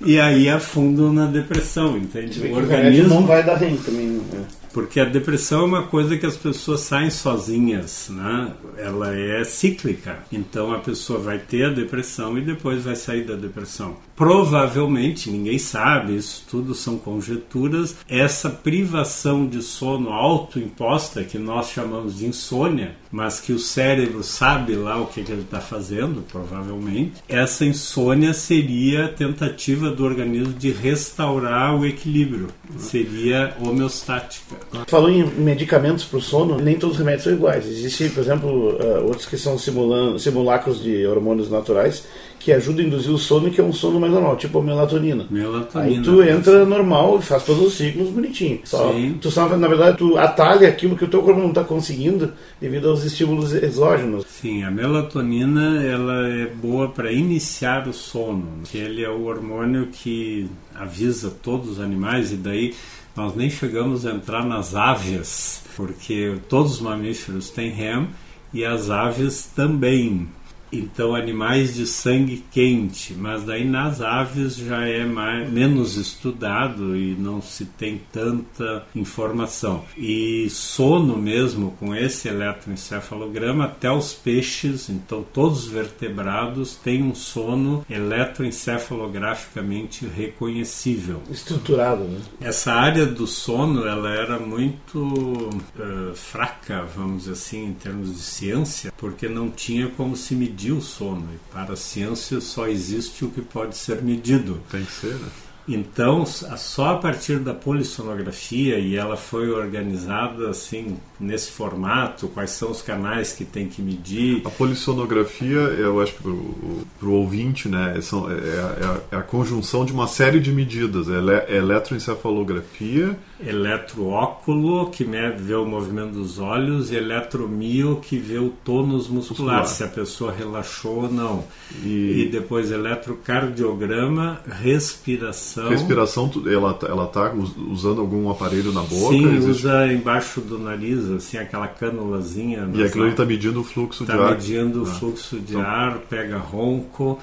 e 0.05 0.21
aí 0.21 0.47
afundam 0.51 1.11
na 1.11 1.25
depressão, 1.25 1.97
entende? 1.97 2.47
O 2.47 2.57
organismo 2.57 3.09
não 3.09 3.27
vai 3.27 3.43
dar 3.43 3.57
rem 3.57 3.77
também. 3.79 4.07
né? 4.09 4.45
Porque 4.79 5.01
a 5.01 5.05
depressão 5.05 5.63
é 5.63 5.65
uma 5.65 5.83
coisa 5.89 6.17
que 6.17 6.25
as 6.25 6.37
pessoas 6.37 6.83
saem 6.83 7.11
sozinhas, 7.11 8.09
né? 8.11 8.53
Ela 8.77 9.13
é 9.13 9.43
cíclica. 9.43 10.21
Então 10.31 10.73
a 10.73 10.79
pessoa 10.79 11.19
vai 11.19 11.37
ter 11.37 11.65
a 11.65 11.71
depressão 11.71 12.39
e 12.39 12.43
depois 12.43 12.85
vai 12.85 12.95
sair 12.95 13.25
da 13.25 13.35
depressão. 13.35 13.97
Provavelmente, 14.19 15.31
ninguém 15.31 15.61
sabe, 15.61 16.17
isso 16.17 16.45
tudo 16.51 16.75
são 16.75 16.99
conjecturas, 16.99 17.95
essa 18.09 18.51
privação 18.51 19.47
de 19.47 19.63
sono 19.63 20.11
autoimposta, 20.11 21.23
que 21.23 21.39
nós 21.39 21.71
chamamos 21.71 22.19
de 22.19 22.27
insônia, 22.27 22.97
mas 23.13 23.39
que 23.39 23.53
o 23.53 23.61
cérebro 23.61 24.25
sabe 24.25 24.75
lá 24.75 25.01
o 25.01 25.07
que, 25.07 25.23
que 25.23 25.31
ele 25.31 25.43
está 25.43 25.61
fazendo, 25.61 26.25
provavelmente, 26.33 27.23
essa 27.29 27.65
insônia 27.65 28.35
seria 28.35 29.05
a 29.05 29.09
tentativa 29.09 29.89
do 29.89 30.05
organismo 30.05 30.53
de 30.53 30.73
restaurar 30.73 31.79
o 31.79 31.87
equilíbrio, 31.87 32.49
seria 32.77 33.57
homeostática. 33.61 34.57
Falou 34.89 35.11
em 35.11 35.25
medicamentos 35.25 36.05
para 36.05 36.19
o 36.19 36.23
sono, 36.23 36.59
nem 36.59 36.77
todos 36.77 36.97
os 36.97 36.99
remédios 36.99 37.23
são 37.23 37.33
iguais. 37.33 37.67
Existem, 37.67 38.11
por 38.11 38.21
exemplo, 38.21 38.49
uh, 38.49 39.05
outros 39.07 39.27
que 39.27 39.39
são 39.39 39.57
simulacros 39.57 40.83
de 40.83 41.07
hormônios 41.07 41.49
naturais 41.49 42.03
que 42.39 42.53
ajuda 42.53 42.83
a 42.83 42.85
induzir 42.85 43.13
o 43.13 43.19
sono, 43.19 43.51
que 43.51 43.61
é 43.61 43.65
um 43.65 43.73
sono 43.73 43.99
mais 43.99 44.13
normal, 44.13 44.37
tipo 44.37 44.59
a 44.59 44.63
melatonina. 44.63 45.27
Melatonina. 45.31 45.99
Aí 45.99 46.03
tu 46.03 46.23
entra 46.23 46.65
normal 46.65 47.19
e 47.19 47.23
faz 47.23 47.45
todos 47.45 47.67
os 47.67 47.75
ciclos 47.75 48.11
bonitinho. 48.11 48.61
Só, 48.65 48.93
Sim. 48.93 49.19
Tu 49.21 49.31
só, 49.31 49.49
na 49.57 49.69
verdade, 49.69 49.99
tu 49.99 50.17
atalha 50.17 50.69
aquilo 50.69 50.97
que 50.97 51.05
o 51.05 51.09
teu 51.09 51.23
corpo 51.23 51.41
não 51.41 51.49
está 51.49 51.65
conseguindo 51.65 52.33
devido 52.61 52.89
aos 52.89 53.05
estímulos 53.05 53.53
exógenos. 53.53 54.25
Sim, 54.29 54.63
a 54.63 54.71
melatonina 54.71 55.83
ela 55.85 56.29
é 56.29 56.47
boa 56.47 56.89
para 56.89 57.13
iniciar 57.13 57.89
o 57.89 57.93
sono, 57.93 58.63
que 58.65 58.79
ele 58.79 59.03
é 59.03 59.11
o 59.11 59.25
hormônio 59.25 59.89
que 59.93 60.49
avisa 60.75 61.31
todos 61.43 61.71
os 61.71 61.81
animais 61.81 62.33
e 62.33 62.37
daí 62.37 62.75
nós 63.17 63.35
nem 63.35 63.51
chegamos 63.51 64.07
a 64.07 64.13
entrar 64.13 64.45
nas 64.45 64.77
aves, 64.77 65.65
porque 65.75 66.37
todos 66.49 66.75
os 66.75 66.81
mamíferos 66.81 67.51
têm 67.51 67.71
REM 67.71 68.07
e 68.55 68.65
as 68.65 68.91
aves 68.91 69.51
também. 69.55 70.29
Então, 70.73 71.15
animais 71.15 71.75
de 71.75 71.87
sangue 71.87 72.43
quente, 72.51 73.15
mas 73.15 73.45
daí 73.45 73.65
nas 73.65 74.01
aves 74.01 74.57
já 74.57 74.85
é 74.87 75.05
mais, 75.05 75.49
menos 75.51 75.97
estudado 75.97 76.97
e 76.97 77.15
não 77.15 77.41
se 77.41 77.65
tem 77.65 78.01
tanta 78.13 78.85
informação. 78.95 79.85
E 79.97 80.51
sono 80.51 81.17
mesmo, 81.17 81.71
com 81.79 81.95
esse 81.95 82.29
eletroencefalograma, 82.29 83.65
até 83.65 83.91
os 83.91 84.13
peixes, 84.13 84.91
então 84.91 85.25
todos 85.33 85.65
os 85.65 85.69
vertebrados, 85.69 86.77
têm 86.77 87.03
um 87.03 87.15
sono 87.15 87.83
eletroencefalograficamente 87.89 90.07
reconhecível. 90.07 91.23
Estruturado, 91.31 92.05
né? 92.05 92.21
Essa 92.41 92.73
área 92.73 93.07
do 93.07 93.27
sono, 93.27 93.87
ela 93.87 94.11
era 94.11 94.39
muito 94.39 94.99
uh, 94.99 96.15
fraca, 96.15 96.85
vamos 96.95 97.23
dizer 97.23 97.33
assim, 97.33 97.65
em 97.67 97.73
termos 97.73 98.15
de 98.15 98.21
ciência, 98.21 98.93
porque 98.97 99.29
não 99.29 99.51
tinha 99.51 99.89
como 99.89 100.17
se 100.17 100.35
medir 100.35 100.58
medir 100.59 100.73
o 100.73 100.83
sono. 100.83 101.29
E 101.33 101.39
para 101.53 101.75
a 101.75 101.77
ciência 101.77 102.41
só 102.41 102.67
existe 102.67 103.25
o 103.25 103.31
que 103.31 103.41
pode 103.41 103.77
ser 103.77 104.03
medido. 104.03 104.61
Tem 104.69 104.85
que 104.85 104.91
ser, 104.91 105.15
né? 105.15 105.29
Então, 105.69 106.25
só 106.25 106.95
a 106.95 106.97
partir 106.97 107.39
da 107.41 107.53
polissonografia, 107.53 108.79
e 108.79 108.97
ela 108.97 109.19
foi 109.19 109.51
organizada 109.51 110.49
assim, 110.49 110.97
nesse 111.21 111.51
formato, 111.51 112.29
quais 112.29 112.51
são 112.51 112.71
os 112.71 112.81
canais 112.81 113.35
que 113.35 113.45
tem 113.45 113.69
que 113.69 113.83
medir. 113.83 114.41
A 114.47 114.51
polissonografia, 114.51 115.59
eu 115.59 116.01
acho 116.01 116.15
que 116.15 116.23
para 116.23 117.09
o 117.09 117.13
ouvinte, 117.13 117.69
né, 117.69 118.01
são, 118.01 118.31
é, 118.31 118.35
é, 118.35 119.01
é, 119.13 119.17
a 119.17 119.23
conjunção 119.23 119.85
de 119.85 119.93
uma 119.93 120.07
série 120.07 120.41
de 120.41 120.51
medidas. 120.51 121.07
É 121.11 121.57
eletroencefalografia, 121.57 123.19
eletroóculo, 123.45 124.91
que 124.91 125.05
vê 125.05 125.55
o 125.55 125.67
movimento 125.67 126.13
dos 126.13 126.39
olhos, 126.39 126.91
e 126.91 126.97
eletromio, 126.97 128.01
que 128.01 128.17
vê 128.17 128.39
o 128.39 128.49
tônus 128.65 129.07
muscular, 129.09 129.61
muscular. 129.61 129.67
se 129.67 129.85
a 129.85 129.89
pessoa 129.89 130.33
relaxou 130.33 131.03
ou 131.03 131.13
não. 131.13 131.45
E, 131.85 132.23
e 132.23 132.29
depois 132.31 132.71
eletrocardiograma, 132.71 134.41
respiração. 134.47 135.58
Respiração, 135.69 136.31
ela 136.47 136.79
ela 136.83 137.05
está 137.05 137.33
usando 137.71 138.01
algum 138.01 138.31
aparelho 138.31 138.73
na 138.73 138.83
boca? 138.83 139.15
Sim, 139.15 139.37
existe... 139.37 139.51
usa 139.51 139.93
embaixo 139.93 140.41
do 140.41 140.59
nariz, 140.59 141.09
assim, 141.11 141.39
aquela 141.39 141.67
cânulazinha. 141.67 142.69
E 142.75 142.83
aquilo 142.85 143.09
está 143.09 143.25
medindo 143.25 143.61
o 143.61 143.65
fluxo 143.65 144.05
tá 144.05 144.15
de 144.15 144.19
ar. 144.19 144.25
Está 144.25 144.35
medindo 144.37 144.81
ah. 144.81 144.83
o 144.83 144.87
fluxo 144.87 145.39
de 145.41 145.55
então... 145.55 145.63
ar, 145.63 145.99
pega 146.09 146.39
ronco. 146.39 147.19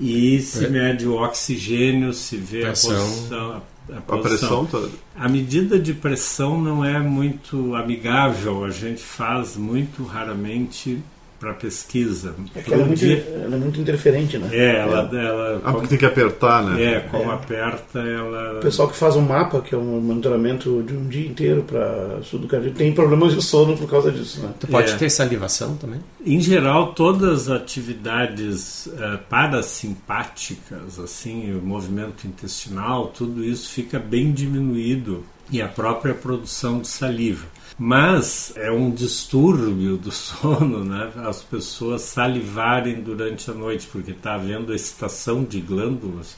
E 0.00 0.40
se 0.40 0.64
é. 0.64 0.68
mede 0.68 1.06
o 1.06 1.14
oxigênio, 1.14 2.12
se 2.12 2.36
vê 2.36 2.62
Pressão. 2.62 2.92
a 2.92 3.00
posição, 3.00 3.62
a, 3.90 3.98
a 3.98 4.18
pressão 4.18 4.66
tá... 4.66 4.82
A 5.14 5.28
medida 5.28 5.78
de 5.78 5.92
pressão 5.92 6.60
não 6.60 6.84
é 6.84 6.98
muito 6.98 7.74
amigável, 7.74 8.64
a 8.64 8.70
gente 8.70 9.02
faz 9.02 9.56
muito 9.56 10.02
raramente 10.04 10.98
para 11.42 11.54
pesquisa. 11.54 12.36
É 12.54 12.62
que 12.62 12.72
ela 12.72 12.84
é, 12.84 12.86
muito, 12.86 12.98
dia... 13.00 13.42
ela 13.44 13.56
é, 13.56 13.58
muito, 13.58 13.80
interferente, 13.80 14.38
né? 14.38 14.48
É, 14.52 14.76
ela. 14.76 15.10
É. 15.12 15.16
ela 15.16 15.60
ah, 15.64 15.72
porque 15.72 15.88
tem 15.88 15.98
que 15.98 16.06
apertar, 16.06 16.62
né? 16.62 16.84
É, 16.84 17.00
como 17.00 17.32
é. 17.32 17.34
aperta, 17.34 17.98
ela. 17.98 18.58
O 18.58 18.60
pessoal 18.60 18.88
que 18.88 18.96
faz 18.96 19.16
um 19.16 19.22
mapa, 19.22 19.60
que 19.60 19.74
é 19.74 19.78
um 19.78 20.00
monitoramento 20.00 20.84
de 20.84 20.94
um 20.94 21.08
dia 21.08 21.26
inteiro 21.26 21.64
para 21.64 22.20
estudo 22.22 22.46
cardíaco, 22.46 22.78
tem 22.78 22.92
problemas 22.92 23.34
de 23.34 23.42
sono 23.42 23.76
por 23.76 23.90
causa 23.90 24.12
disso, 24.12 24.40
né? 24.40 24.50
Tu 24.60 24.68
pode 24.68 24.92
é. 24.92 24.96
ter 24.96 25.10
salivação 25.10 25.76
também? 25.76 25.98
Em 26.24 26.40
geral, 26.40 26.94
todas 26.94 27.48
as 27.48 27.60
atividades 27.60 28.86
uh, 28.86 29.18
parasimpáticas, 29.28 31.00
assim, 31.00 31.52
o 31.52 31.60
movimento 31.60 32.24
intestinal, 32.24 33.08
tudo 33.08 33.42
isso 33.42 33.68
fica 33.70 33.98
bem 33.98 34.30
diminuído 34.30 35.24
e 35.50 35.60
a 35.60 35.68
própria 35.68 36.14
produção 36.14 36.80
de 36.80 36.88
saliva. 36.88 37.46
Mas 37.78 38.52
é 38.56 38.70
um 38.70 38.90
distúrbio 38.90 39.96
do 39.96 40.12
sono, 40.12 40.84
né? 40.84 41.10
As 41.16 41.42
pessoas 41.42 42.02
salivarem 42.02 43.00
durante 43.02 43.50
a 43.50 43.54
noite, 43.54 43.88
porque 43.90 44.12
está 44.12 44.34
havendo 44.34 44.74
excitação 44.74 45.42
de 45.44 45.60
glândulas 45.60 46.36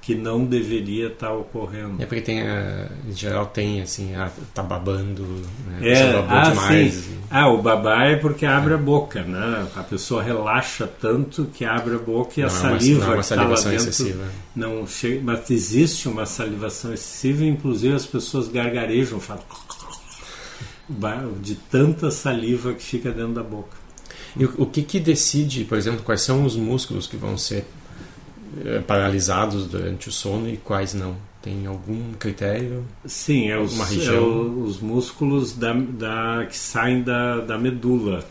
que 0.00 0.14
não 0.14 0.44
deveria 0.44 1.08
estar 1.08 1.28
tá 1.28 1.32
ocorrendo. 1.34 2.02
É 2.02 2.06
porque 2.06 2.22
tem, 2.22 2.40
a, 2.40 2.88
em 3.06 3.14
geral 3.14 3.46
tem 3.46 3.82
assim, 3.82 4.14
a, 4.14 4.30
tá 4.54 4.62
babando, 4.62 5.22
né? 5.66 5.88
É, 5.88 6.24
ah, 6.28 6.48
demais. 6.48 6.94
Sim. 6.94 7.18
Ah, 7.30 7.48
o 7.48 7.60
babar 7.60 8.06
é 8.10 8.16
porque 8.16 8.46
abre 8.46 8.74
a 8.74 8.78
boca, 8.78 9.22
né? 9.22 9.68
A 9.76 9.82
pessoa 9.82 10.22
relaxa 10.22 10.86
tanto 10.86 11.46
que 11.52 11.64
abre 11.64 11.94
a 11.94 11.98
boca 11.98 12.32
e 12.36 12.40
não 12.40 12.46
a 12.46 12.50
saliva 12.50 13.04
é 13.04 13.06
uma, 13.06 13.06
não 13.06 13.12
é 13.12 13.16
uma 13.16 13.22
salivação 13.22 13.70
dentro, 13.70 13.88
excessiva. 13.88 14.24
não 14.56 14.86
chega, 14.86 15.20
mas 15.22 15.50
existe 15.50 16.08
uma 16.08 16.24
salivação 16.24 16.94
excessiva, 16.94 17.44
inclusive 17.44 17.94
as 17.94 18.06
pessoas 18.06 18.48
gargarejam, 18.48 19.20
falam 19.20 19.44
de 21.40 21.54
tanta 21.54 22.10
saliva 22.10 22.72
que 22.72 22.82
fica 22.82 23.12
dentro 23.12 23.34
da 23.34 23.42
boca. 23.42 23.78
E 24.36 24.44
o 24.44 24.66
que 24.66 24.82
que 24.82 24.98
decide, 24.98 25.64
por 25.64 25.76
exemplo, 25.76 26.02
quais 26.02 26.20
são 26.20 26.44
os 26.44 26.56
músculos 26.56 27.06
que 27.06 27.16
vão 27.16 27.36
ser 27.36 27.58
é, 27.58 27.64
paralisados 28.86 29.66
durante 29.66 30.08
o 30.08 30.12
sono 30.12 30.48
e 30.48 30.56
quais 30.56 30.94
não? 30.94 31.16
Tem 31.42 31.66
algum 31.66 32.12
critério? 32.12 32.84
Sim, 33.06 33.48
é 33.48 33.58
os, 33.58 33.78
região? 33.78 34.14
É 34.14 34.18
os 34.20 34.78
músculos 34.78 35.54
da, 35.54 35.72
da, 35.72 36.46
que 36.46 36.56
saem 36.56 37.02
da, 37.02 37.40
da 37.40 37.56
medula. 37.56 38.24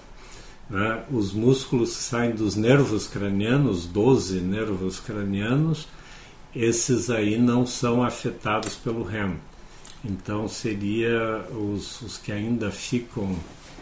Né? 0.69 1.03
Os 1.10 1.34
músculos 1.34 1.97
que 1.97 2.03
saem 2.03 2.32
dos 2.32 2.55
nervos 2.55 3.08
cranianos, 3.08 3.88
12 3.88 4.41
nervos 4.41 4.99
cranianos, 4.99 5.88
esses 6.55 7.10
aí 7.10 7.38
não 7.38 7.65
são 7.65 8.03
afetados 8.03 8.75
pelo 8.75 9.03
REM. 9.03 9.38
Então 10.05 10.47
seria 10.47 11.45
os, 11.51 12.01
os 12.01 12.17
que 12.17 12.32
ainda 12.32 12.69
ficam 12.71 13.36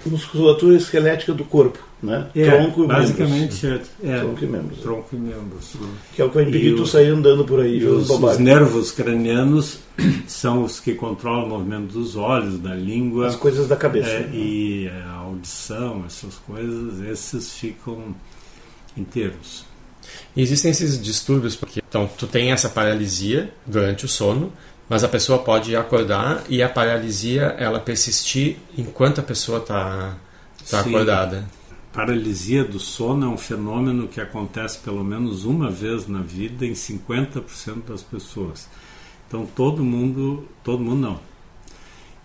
musculatura 0.08 0.76
esquelética 0.76 1.34
do 1.34 1.44
corpo, 1.44 1.80
né? 2.02 2.28
É, 2.36 2.50
tronco 2.50 2.84
e 2.84 2.88
basicamente 2.88 3.66
membros. 3.66 3.90
É, 4.04 4.10
é, 4.10 4.20
tronco 4.20 4.44
e 4.44 4.48
membros. 4.48 4.80
Tronco 4.80 5.16
e 5.16 5.18
membros. 5.18 5.74
Que 6.16 6.22
é 6.22 6.26
o 6.26 6.30
que 6.30 6.36
vai 6.36 6.44
impedir 6.44 6.76
tu 6.76 6.86
sair 6.86 7.10
andando 7.10 7.46
por 7.46 7.60
aí. 7.60 7.84
Os, 7.86 8.10
os, 8.10 8.38
nervos 8.38 8.92
cranianos 8.92 9.80
são 10.28 10.64
os 10.64 10.80
que 10.80 10.94
controlam 10.94 11.46
o 11.46 11.50
movimento 11.50 11.94
dos 11.94 12.16
olhos, 12.16 12.60
da 12.60 12.74
língua. 12.74 13.28
As 13.28 13.36
coisas 13.36 13.68
da 13.68 13.76
cabeça. 13.76 14.10
É, 14.10 14.20
né? 14.22 14.30
E 14.34 14.90
a 15.06 15.12
audição, 15.14 16.04
essas 16.06 16.36
coisas, 16.36 17.02
esses 17.02 17.54
ficam 17.54 18.16
inteiros. 18.96 19.66
E 20.36 20.42
existem 20.42 20.72
esses 20.72 21.02
distúrbios 21.02 21.56
porque 21.56 21.82
então 21.88 22.10
tu 22.18 22.28
tem 22.28 22.52
essa 22.52 22.70
paralisia 22.70 23.54
durante 23.66 24.06
o 24.06 24.08
sono, 24.08 24.52
mas 24.90 25.04
a 25.04 25.08
pessoa 25.08 25.40
pode 25.40 25.76
acordar 25.76 26.44
e 26.50 26.64
a 26.64 26.70
paralisia 26.70 27.56
ela 27.58 27.80
persistir 27.80 28.58
enquanto 28.78 29.20
a 29.20 29.24
pessoa 29.24 29.60
está 29.60 30.16
tá, 30.70 30.70
tá 30.70 30.80
acordada. 30.80 31.48
Paralisia 31.92 32.64
do 32.64 32.80
sono 32.80 33.26
é 33.26 33.30
um 33.30 33.38
fenômeno 33.38 34.08
que 34.08 34.22
acontece 34.22 34.80
pelo 34.80 35.04
menos 35.04 35.46
uma 35.46 35.70
vez 35.70 36.08
na 36.08 36.22
vida 36.22 36.66
em 36.66 36.74
50% 36.74 37.86
das 37.88 38.04
pessoas. 38.04 38.70
Então 39.28 39.46
todo 39.46 39.84
mundo, 39.84 40.48
todo 40.64 40.84
mundo 40.84 41.02
não. 41.02 41.20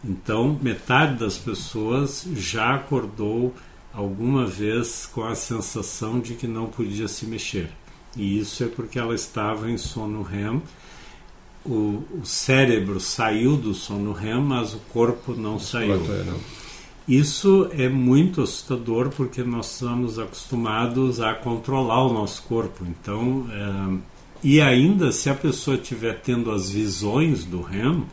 Então 0.04 0.58
metade 0.60 1.18
das 1.18 1.38
pessoas 1.38 2.26
já 2.34 2.74
acordou 2.74 3.54
alguma 3.92 4.46
vez 4.46 5.08
com 5.12 5.24
a 5.24 5.34
sensação 5.34 6.20
de 6.20 6.34
que 6.34 6.46
não 6.46 6.66
podia 6.66 7.08
se 7.08 7.26
mexer. 7.26 7.70
E 8.16 8.38
isso 8.38 8.62
é 8.62 8.68
porque 8.68 8.98
ela 8.98 9.14
estava 9.14 9.70
em 9.70 9.78
sono 9.78 10.22
REM 10.22 10.62
o, 11.64 12.02
o 12.20 12.24
cérebro 12.24 12.98
saiu 13.00 13.56
do 13.56 13.74
sono 13.74 14.12
REM, 14.12 14.40
mas 14.40 14.74
o 14.74 14.78
corpo 14.92 15.34
não 15.34 15.58
saiu. 15.58 15.98
Não. 15.98 16.38
Isso 17.06 17.68
é 17.72 17.88
muito 17.88 18.42
assustador 18.42 19.10
porque 19.10 19.42
nós 19.42 19.72
estamos 19.72 20.18
acostumados 20.18 21.20
a 21.20 21.34
controlar 21.34 22.06
o 22.06 22.12
nosso 22.12 22.42
corpo. 22.44 22.84
Então, 22.86 23.46
é, 23.50 24.12
E 24.44 24.60
ainda, 24.60 25.12
se 25.12 25.30
a 25.30 25.34
pessoa 25.34 25.76
estiver 25.76 26.20
tendo 26.20 26.50
as 26.50 26.70
visões 26.70 27.44
do 27.44 27.60
REM, 27.60 28.04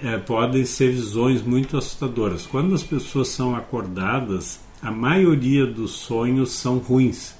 é, 0.00 0.16
podem 0.18 0.64
ser 0.64 0.92
visões 0.92 1.42
muito 1.42 1.76
assustadoras. 1.76 2.46
Quando 2.46 2.74
as 2.74 2.82
pessoas 2.82 3.28
são 3.28 3.54
acordadas, 3.54 4.60
a 4.82 4.90
maioria 4.90 5.66
dos 5.66 5.92
sonhos 5.92 6.52
são 6.52 6.78
ruins, 6.78 7.34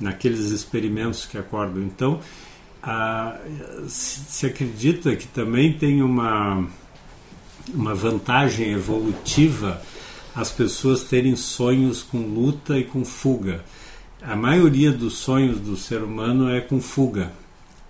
naqueles 0.00 0.50
experimentos 0.50 1.26
que 1.26 1.36
acordam. 1.36 1.82
Então, 1.82 2.20
se, 3.88 4.20
se 4.20 4.46
acredita 4.46 5.16
que 5.16 5.26
também 5.26 5.72
tem 5.72 6.02
uma, 6.02 6.66
uma 7.74 7.94
vantagem 7.94 8.72
evolutiva 8.72 9.82
as 10.36 10.52
pessoas 10.52 11.02
terem 11.02 11.34
sonhos 11.34 12.02
com 12.02 12.18
luta 12.18 12.78
e 12.78 12.84
com 12.84 13.06
fuga. 13.06 13.64
A 14.20 14.36
maioria 14.36 14.92
dos 14.92 15.14
sonhos 15.14 15.58
do 15.58 15.76
ser 15.78 16.02
humano 16.02 16.50
é 16.50 16.60
com 16.60 16.78
fuga. 16.78 17.32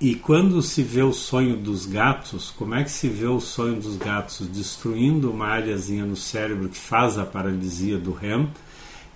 E 0.01 0.14
quando 0.14 0.62
se 0.62 0.81
vê 0.83 1.03
o 1.03 1.12
sonho 1.12 1.57
dos 1.57 1.87
gatos, 1.87 2.53
como 2.57 2.75
é 2.75 2.85
que 2.85 2.90
se 2.90 3.09
vê 3.09 3.27
o 3.27 3.40
sonho 3.40 3.81
dos 3.81 3.96
gatos? 3.96 4.46
Destruindo 4.46 5.31
uma 5.31 5.46
áreazinha 5.46 6.05
no 6.05 6.14
cérebro 6.14 6.68
que 6.68 6.79
faz 6.79 7.18
a 7.18 7.25
paralisia 7.25 7.99
do 7.99 8.12
REM. 8.12 8.49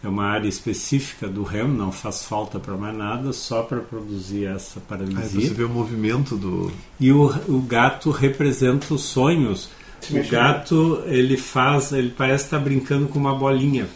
É 0.03 0.09
uma 0.09 0.25
área 0.25 0.49
específica 0.49 1.29
do 1.29 1.43
REM, 1.43 1.69
não 1.69 1.93
faz 1.93 2.25
falta 2.25 2.59
para 2.59 2.75
mais 2.75 2.97
nada, 2.97 3.33
só 3.35 3.63
para 3.63 3.81
produzir 3.81 4.47
essa 4.47 4.81
paralisia. 4.81 5.21
Aí 5.21 5.49
você 5.49 5.55
vê 5.55 5.65
o 5.65 5.69
movimento 5.69 6.37
do. 6.37 6.73
E 6.99 7.13
o, 7.13 7.27
o 7.49 7.61
gato 7.61 8.11
representa 8.11 8.95
os 8.95 9.03
sonhos 9.03 9.69
o 10.09 10.29
gato, 10.31 11.03
ele 11.07 11.37
faz, 11.37 11.93
ele 11.93 12.11
parece 12.17 12.45
estar 12.45 12.59
brincando 12.59 13.09
com 13.09 13.19
uma 13.19 13.35
bolinha. 13.35 13.87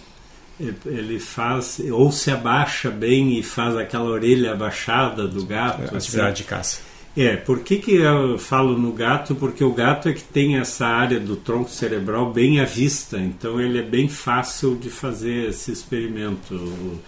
Ele 0.87 1.19
faz, 1.19 1.81
ou 1.90 2.12
se 2.12 2.31
abaixa 2.31 2.90
bem 2.90 3.38
e 3.38 3.43
faz 3.43 3.77
aquela 3.77 4.05
orelha 4.05 4.53
abaixada 4.53 5.27
do 5.27 5.45
gato. 5.45 5.83
É, 5.83 5.97
atividade 5.97 6.33
assim. 6.33 6.43
de 6.43 6.45
caça. 6.45 6.81
É, 7.16 7.37
por 7.37 7.61
que, 7.61 7.77
que 7.77 7.94
eu 7.94 8.38
falo 8.38 8.77
no 8.77 8.92
gato? 8.92 9.37
Porque 9.37 9.62
o 9.62 9.72
gato 9.72 10.09
é 10.09 10.12
que 10.12 10.22
tem 10.22 10.57
essa 10.57 10.87
área 10.87 11.20
do 11.20 11.37
tronco 11.37 11.70
cerebral 11.70 12.33
bem 12.33 12.61
à 12.61 12.64
vista, 12.64 13.18
então 13.18 13.61
ele 13.61 13.79
é 13.79 13.83
bem 13.83 14.09
fácil 14.09 14.74
de 14.74 14.90
fazer 14.90 15.50
esse 15.50 15.70
experimento. 15.70 16.98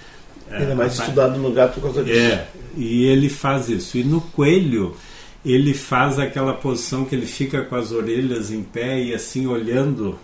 Ainda 0.48 0.72
é 0.72 0.74
mais 0.74 0.92
estudado 0.94 1.38
no 1.40 1.50
gato 1.50 1.74
por 1.74 1.82
causa 1.82 2.04
disso. 2.04 2.20
É, 2.20 2.46
e 2.76 3.04
ele 3.04 3.28
faz 3.28 3.68
isso. 3.68 3.98
E 3.98 4.04
no 4.04 4.20
coelho, 4.20 4.94
ele 5.44 5.74
faz 5.74 6.20
aquela 6.20 6.54
posição 6.54 7.04
que 7.04 7.14
ele 7.14 7.26
fica 7.26 7.62
com 7.62 7.74
as 7.74 7.90
orelhas 7.90 8.52
em 8.52 8.62
pé 8.62 9.02
e 9.02 9.12
assim 9.12 9.48
olhando 9.48 10.16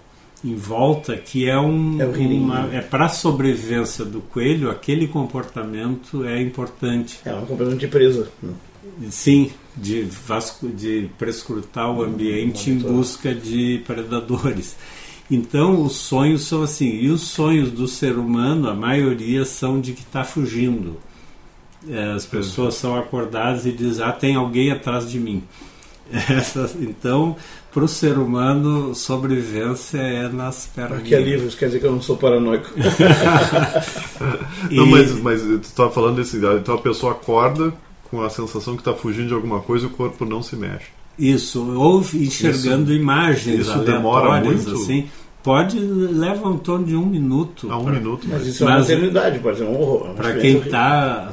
em 0.45 0.55
volta, 0.55 1.17
que 1.17 1.49
é 1.49 1.59
um 1.59 2.01
é, 2.01 2.07
uma, 2.07 2.75
é 2.75 2.81
para 2.81 3.07
a 3.07 3.09
sobrevivência 3.09 4.05
do 4.05 4.21
coelho, 4.21 4.71
aquele 4.71 5.07
comportamento 5.07 6.25
é 6.25 6.41
importante. 6.41 7.21
É 7.25 7.33
um 7.33 7.47
comportamento 7.47 7.81
de 7.81 7.89
presa. 7.89 8.29
Sim, 9.11 9.51
de, 9.77 10.03
vasco, 10.03 10.69
de 10.69 11.09
prescrutar 11.19 11.91
o 11.91 12.03
ambiente 12.03 12.71
em 12.71 12.79
busca 12.79 13.35
de 13.35 13.83
predadores. 13.87 14.77
Então, 15.31 15.83
os 15.83 15.93
sonhos 15.93 16.43
são 16.47 16.63
assim. 16.63 16.91
E 16.91 17.09
os 17.09 17.23
sonhos 17.23 17.71
do 17.71 17.89
ser 17.89 18.19
humano, 18.19 18.69
a 18.69 18.75
maioria 18.75 19.45
são 19.45 19.81
de 19.81 19.93
que 19.93 20.03
está 20.03 20.25
fugindo. 20.25 20.99
É, 21.89 22.13
as 22.13 22.27
pessoas 22.27 22.75
são 22.75 22.97
acordadas 22.97 23.67
e 23.67 23.73
dizem: 23.73 24.05
ah, 24.05 24.13
tem 24.13 24.35
alguém 24.37 24.71
atrás 24.71 25.11
de 25.11 25.19
mim. 25.19 25.43
Então, 26.81 27.37
para 27.73 27.85
o 27.85 27.89
ser 27.89 28.19
humano, 28.19 28.95
sobrevivência 28.95 29.99
é 29.99 30.29
nas 30.29 30.67
pernas. 30.67 30.99
Aqui 30.99 31.15
é 31.15 31.21
livre, 31.21 31.47
isso 31.47 31.57
quer 31.57 31.67
dizer 31.67 31.81
que 31.81 31.87
eu 31.87 31.93
não 31.93 32.03
sou 32.03 32.19
paranoico. 32.19 32.69
e... 34.71 34.77
Não, 34.77 34.87
mas, 34.87 35.13
mas 35.21 35.41
tu 35.41 35.63
estava 35.63 35.91
falando 35.91 36.17
desse. 36.17 36.37
Então 36.37 36.75
a 36.75 36.79
pessoa 36.79 37.13
acorda 37.13 37.73
com 38.13 38.23
a 38.23 38.29
sensação 38.29 38.75
que 38.75 38.83
está 38.83 38.93
fugindo 38.93 39.29
de 39.29 39.35
alguma 39.35 39.61
coisa 39.61 39.87
e 39.87 39.89
o 39.89 39.91
corpo 39.91 40.27
não 40.27 40.43
se 40.43 40.55
mexe. 40.55 40.89
Isso, 41.19 41.75
ou 41.75 42.01
enxergando 42.01 42.93
isso, 42.93 43.01
imagens 43.01 43.61
isso 43.61 43.79
demora 43.79 44.45
muito. 44.45 44.71
assim 44.71 45.09
pode 45.43 45.79
levar 45.79 46.49
um 46.49 46.59
torno 46.59 46.87
de 46.87 46.95
um 46.95 47.05
minuto. 47.05 47.71
A 47.71 47.79
um 47.79 47.85
pra, 47.85 47.95
minuto. 47.95 48.27
Mas 48.29 48.47
isso 48.47 48.65
mas, 48.65 48.89
é 48.89 48.95
uma 48.95 48.99
eternidade, 48.99 49.39
pode 49.41 49.59
ser 49.59 49.65
um 49.65 49.75
horror. 49.81 50.15
Para 50.15 50.35
quem 50.35 50.59
está 50.59 51.33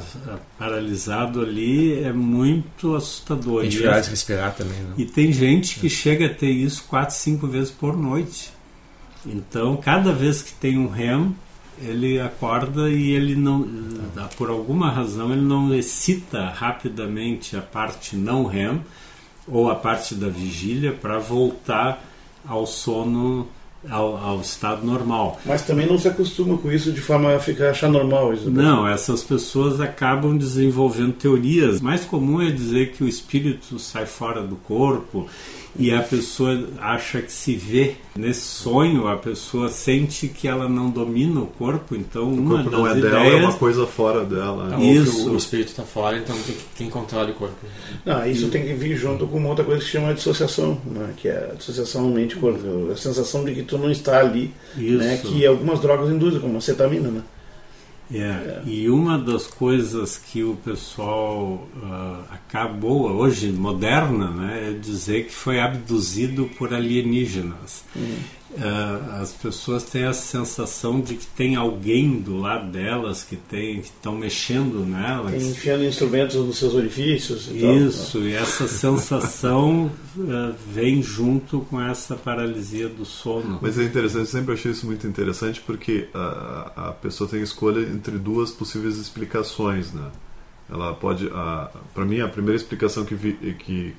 paralisado 0.58 1.40
ali 1.40 2.02
é 2.02 2.12
muito 2.12 2.96
assustador. 2.96 3.60
Tem 3.60 3.70
dificuldade 3.70 4.04
de 4.06 4.10
respirar 4.10 4.54
também. 4.54 4.80
Não? 4.82 4.94
E 4.98 5.04
tem 5.04 5.32
gente 5.32 5.78
que 5.78 5.86
é. 5.86 5.90
chega 5.90 6.26
a 6.26 6.30
ter 6.30 6.50
isso 6.50 6.84
quatro, 6.88 7.14
cinco 7.14 7.46
vezes 7.46 7.70
por 7.70 7.96
noite. 7.96 8.52
Então, 9.24 9.76
cada 9.76 10.12
vez 10.12 10.42
que 10.42 10.52
tem 10.54 10.78
um 10.78 10.88
REM, 10.88 11.34
ele 11.80 12.20
acorda 12.20 12.90
e 12.90 13.10
ele 13.10 13.34
não, 13.34 13.66
por 14.36 14.50
alguma 14.50 14.90
razão, 14.90 15.32
ele 15.32 15.40
não 15.40 15.74
excita 15.74 16.46
rapidamente 16.46 17.56
a 17.56 17.62
parte 17.62 18.16
não 18.16 18.44
REM 18.44 18.80
ou 19.48 19.70
a 19.70 19.74
parte 19.74 20.14
da 20.14 20.28
vigília 20.28 20.92
para 20.92 21.18
voltar 21.18 22.04
ao 22.46 22.66
sono 22.66 23.48
ao, 23.88 24.16
ao, 24.16 24.40
estado 24.40 24.84
normal. 24.84 25.40
Mas 25.44 25.62
também 25.62 25.86
não 25.86 25.98
se 25.98 26.06
acostuma 26.06 26.58
com 26.58 26.70
isso 26.70 26.92
de 26.92 27.00
forma 27.00 27.34
a 27.34 27.40
ficar 27.40 27.70
achar 27.70 27.88
normal 27.88 28.34
isso. 28.34 28.50
Não, 28.50 28.86
essas 28.86 29.22
pessoas 29.22 29.80
acabam 29.80 30.36
desenvolvendo 30.36 31.14
teorias. 31.14 31.80
Mais 31.80 32.04
comum 32.04 32.42
é 32.42 32.50
dizer 32.50 32.92
que 32.92 33.02
o 33.02 33.08
espírito 33.08 33.78
sai 33.78 34.04
fora 34.04 34.42
do 34.42 34.56
corpo 34.56 35.26
e 35.78 35.92
a 35.92 36.02
pessoa 36.02 36.68
acha 36.78 37.22
que 37.22 37.32
se 37.32 37.54
vê 37.54 37.94
nesse 38.16 38.40
sonho, 38.40 39.06
a 39.06 39.16
pessoa 39.16 39.68
sente 39.68 40.28
que 40.28 40.48
ela 40.48 40.68
não 40.68 40.90
domina 40.90 41.40
o 41.40 41.46
corpo, 41.46 41.94
então 41.94 42.24
o 42.24 42.34
uma 42.34 42.56
corpo 42.56 42.70
das 42.70 42.80
não 42.80 42.86
é 42.86 42.98
ideias... 42.98 43.12
dela, 43.12 43.26
é 43.26 43.36
uma 43.36 43.52
coisa 43.52 43.86
fora 43.86 44.24
dela. 44.24 44.66
Então, 44.68 44.82
Isso. 44.82 45.30
O, 45.30 45.36
espírito 45.36 45.68
está 45.68 45.82
fora, 45.82 46.18
então 46.18 46.36
tem 46.42 46.56
quem 46.76 46.90
controla 46.90 47.30
o 47.30 47.34
corpo. 47.34 47.54
Não, 48.04 48.26
isso 48.26 48.46
e... 48.46 48.50
tem 48.50 48.64
que 48.64 48.74
vir 48.74 48.96
junto 48.96 49.26
com 49.26 49.38
uma 49.38 49.48
outra 49.48 49.64
coisa 49.64 49.80
que 49.80 49.86
se 49.86 49.92
chama 49.92 50.12
dissociação, 50.12 50.80
né? 50.86 51.14
que 51.16 51.28
é 51.28 51.50
a 51.52 51.54
dissociação 51.54 52.08
mente-corpo, 52.10 52.90
a 52.90 52.96
sensação 52.96 53.44
de 53.44 53.54
que 53.54 53.62
tu 53.62 53.78
não 53.78 53.90
está 53.90 54.20
ali, 54.20 54.52
né? 54.76 55.20
que 55.22 55.46
algumas 55.46 55.80
drogas 55.80 56.10
induzem, 56.10 56.40
como 56.40 56.58
a 56.58 56.60
cetamina, 56.60 57.08
né? 57.10 57.22
É, 58.12 58.18
é. 58.18 58.62
E 58.66 58.90
uma 58.90 59.16
das 59.18 59.46
coisas 59.46 60.16
que 60.16 60.42
o 60.42 60.56
pessoal 60.56 61.66
uh, 61.76 62.24
acabou 62.30 63.08
hoje 63.10 63.52
moderna 63.52 64.30
né, 64.30 64.70
é 64.70 64.72
dizer 64.72 65.26
que 65.26 65.32
foi 65.32 65.60
abduzido 65.60 66.50
por 66.58 66.74
alienígenas. 66.74 67.84
Hum 67.96 68.39
uh, 68.52 69.20
as 69.20 69.32
pessoas 69.32 69.84
têm 69.84 70.04
a 70.04 70.12
sensação 70.12 71.00
de 71.00 71.14
que 71.14 71.26
tem 71.26 71.56
alguém 71.56 72.20
do 72.20 72.38
lado 72.38 72.70
delas 72.70 73.22
que 73.22 73.36
tem 73.36 73.80
que 73.80 73.86
estão 73.86 74.16
mexendo 74.16 74.84
nelas. 74.84 75.32
Tem, 75.32 75.50
enfiando 75.50 75.84
instrumentos 75.84 76.36
nos 76.36 76.58
seus 76.58 76.74
orifícios 76.74 77.48
e 77.48 77.64
isso 77.64 78.18
tal, 78.18 78.22
e 78.22 78.34
essa 78.34 78.66
sensação 78.66 79.90
uh, 80.16 80.54
vem 80.72 81.02
junto 81.02 81.60
com 81.60 81.80
essa 81.80 82.16
paralisia 82.16 82.88
do 82.88 83.04
sono. 83.04 83.58
Mas 83.62 83.78
é 83.78 83.84
interessante 83.84 84.20
eu 84.20 84.26
sempre 84.26 84.54
achei 84.54 84.72
isso 84.72 84.86
muito 84.86 85.06
interessante 85.06 85.60
porque 85.60 86.08
a, 86.14 86.88
a 86.88 86.92
pessoa 86.92 87.28
tem 87.28 87.42
escolha 87.42 87.80
entre 87.80 88.18
duas 88.18 88.50
possíveis 88.50 88.96
explicações 88.96 89.92
né? 89.92 90.10
Ela 90.68 90.94
pode 90.94 91.28
para 91.94 92.04
mim 92.04 92.20
a 92.20 92.28
primeira 92.28 92.56
explicação 92.56 93.04
que 93.04 93.14
vi, 93.14 93.32
que, 93.58 93.94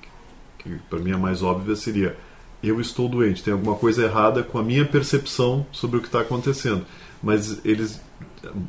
que 0.57 0.69
para 0.89 0.99
mim 0.99 1.11
é 1.11 1.17
mais 1.17 1.43
óbvia 1.43 1.75
seria 1.75 2.15
eu 2.63 2.79
estou 2.79 3.09
doente, 3.09 3.43
tem 3.43 3.53
alguma 3.53 3.75
coisa 3.75 4.03
errada 4.03 4.43
com 4.43 4.59
a 4.59 4.63
minha 4.63 4.85
percepção 4.85 5.65
sobre 5.71 5.97
o 5.97 6.01
que 6.01 6.07
está 6.07 6.21
acontecendo. 6.21 6.85
Mas 7.21 7.59
eles, 7.65 7.99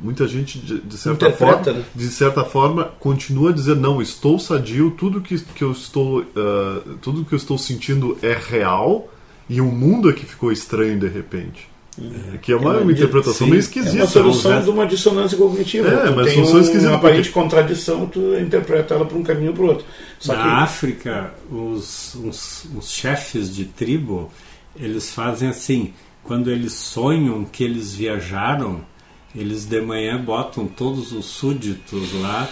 muita 0.01 0.27
gente 0.27 0.59
de, 0.59 0.79
de 0.79 0.97
certa 0.97 1.31
forma, 1.31 1.73
né? 1.73 1.85
de 1.93 2.07
certa 2.07 2.43
forma, 2.43 2.85
continua 2.99 3.49
a 3.49 3.53
dizer 3.53 3.75
não, 3.75 4.01
estou 4.01 4.39
sadio, 4.39 4.91
tudo 4.91 5.21
que, 5.21 5.39
que 5.39 5.63
eu 5.63 5.71
estou, 5.71 6.21
uh, 6.21 6.97
tudo 7.01 7.25
que 7.25 7.33
eu 7.33 7.37
estou 7.37 7.57
sentindo 7.57 8.17
é 8.21 8.33
real 8.33 9.09
e 9.49 9.59
o 9.59 9.65
mundo 9.65 10.09
é 10.09 10.13
que 10.13 10.25
ficou 10.25 10.51
estranho 10.51 10.99
de 10.99 11.07
repente. 11.07 11.72
É, 12.01 12.37
que 12.37 12.51
é 12.51 12.55
uma, 12.55 12.77
é 12.77 12.79
uma 12.79 12.91
interpretação 12.91 13.45
sim, 13.45 13.51
meio 13.51 13.59
esquisita. 13.59 13.97
É 13.97 14.01
uma 14.01 14.07
solução 14.07 14.51
né? 14.51 14.61
de 14.61 14.69
uma 14.69 14.85
dissonância 14.85 15.37
cognitiva. 15.37 15.87
É, 15.87 16.07
tu 16.07 16.15
mas 16.15 16.33
tem 16.33 16.41
um, 16.41 16.59
esquisita. 16.59 16.87
uma 16.87 16.97
aparente 16.97 17.29
porque... 17.29 17.39
contradição, 17.39 18.05
tu 18.07 18.35
interpreta 18.39 18.95
ela 18.95 19.05
para 19.05 19.17
um 19.17 19.23
caminho 19.23 19.49
ou 19.49 19.55
para 19.55 19.63
o 19.63 19.67
outro. 19.67 19.85
Só 20.19 20.35
Na 20.35 20.41
que... 20.41 20.47
África, 20.49 21.33
os, 21.51 22.15
os, 22.15 22.65
os 22.75 22.91
chefes 22.91 23.53
de 23.53 23.65
tribo, 23.65 24.31
eles 24.75 25.13
fazem 25.13 25.49
assim, 25.49 25.93
quando 26.23 26.49
eles 26.49 26.73
sonham 26.73 27.45
que 27.45 27.63
eles 27.63 27.93
viajaram, 27.93 28.81
eles 29.35 29.65
de 29.65 29.81
manhã 29.81 30.19
botam 30.19 30.65
todos 30.65 31.11
os 31.11 31.25
súditos 31.25 32.13
lá 32.21 32.49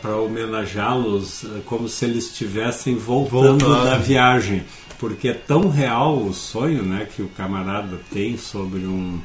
para 0.00 0.16
homenageá-los 0.16 1.44
eh, 1.44 1.62
como 1.66 1.88
se 1.88 2.04
eles 2.04 2.26
estivessem 2.26 2.96
voltando 2.96 3.66
Voltar. 3.66 3.84
da 3.84 3.98
viagem 3.98 4.64
porque 4.98 5.28
é 5.28 5.34
tão 5.34 5.68
real 5.68 6.16
o 6.16 6.32
sonho 6.32 6.82
né, 6.82 7.06
que 7.14 7.22
o 7.22 7.28
camarada 7.28 8.00
tem 8.10 8.36
sobre, 8.36 8.86
um, 8.86 9.20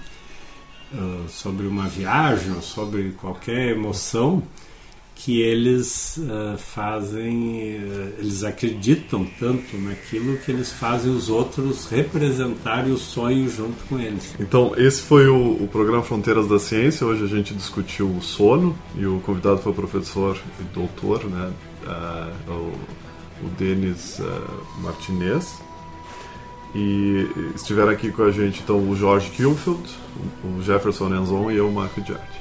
uh, 0.94 1.30
sobre 1.30 1.66
uma 1.66 1.88
viagem 1.88 2.62
sobre 2.62 3.12
qualquer 3.12 3.70
emoção 3.70 4.44
que 5.24 5.40
eles 5.40 6.18
uh, 6.18 6.58
fazem, 6.58 7.78
uh, 7.78 8.14
eles 8.18 8.44
acreditam 8.44 9.24
tanto 9.40 9.78
naquilo 9.78 10.38
que 10.38 10.52
eles 10.52 10.72
fazem 10.72 11.14
os 11.14 11.30
outros 11.30 11.86
representarem 11.86 12.92
o 12.92 12.98
sonho 12.98 13.48
junto 13.48 13.84
com 13.88 14.00
eles. 14.00 14.34
Então, 14.40 14.74
esse 14.76 15.02
foi 15.02 15.28
o, 15.28 15.64
o 15.64 15.70
programa 15.72 16.02
Fronteiras 16.02 16.48
da 16.48 16.58
Ciência. 16.58 17.06
Hoje 17.06 17.24
a 17.24 17.28
gente 17.28 17.54
discutiu 17.54 18.10
o 18.10 18.22
sono 18.22 18.76
e 18.96 19.06
o 19.06 19.20
convidado 19.20 19.60
foi 19.60 19.72
o 19.72 19.76
professor 19.76 20.42
e 20.60 20.64
doutor 20.74 21.24
né, 21.26 21.52
uh, 21.86 22.52
o, 22.52 23.46
o 23.46 23.50
Denis 23.60 24.20
Martinez. 24.82 25.62
E 26.74 27.28
estiveram 27.54 27.92
aqui 27.92 28.12
com 28.12 28.24
a 28.24 28.32
gente 28.32 28.62
então 28.62 28.90
o 28.90 28.96
Jorge 28.96 29.30
Kilfield, 29.32 29.84
o 30.44 30.64
Jefferson 30.64 31.14
Enzon 31.14 31.52
e 31.52 31.58
eu, 31.58 31.70
Marco 31.70 32.02
Giardi. 32.02 32.41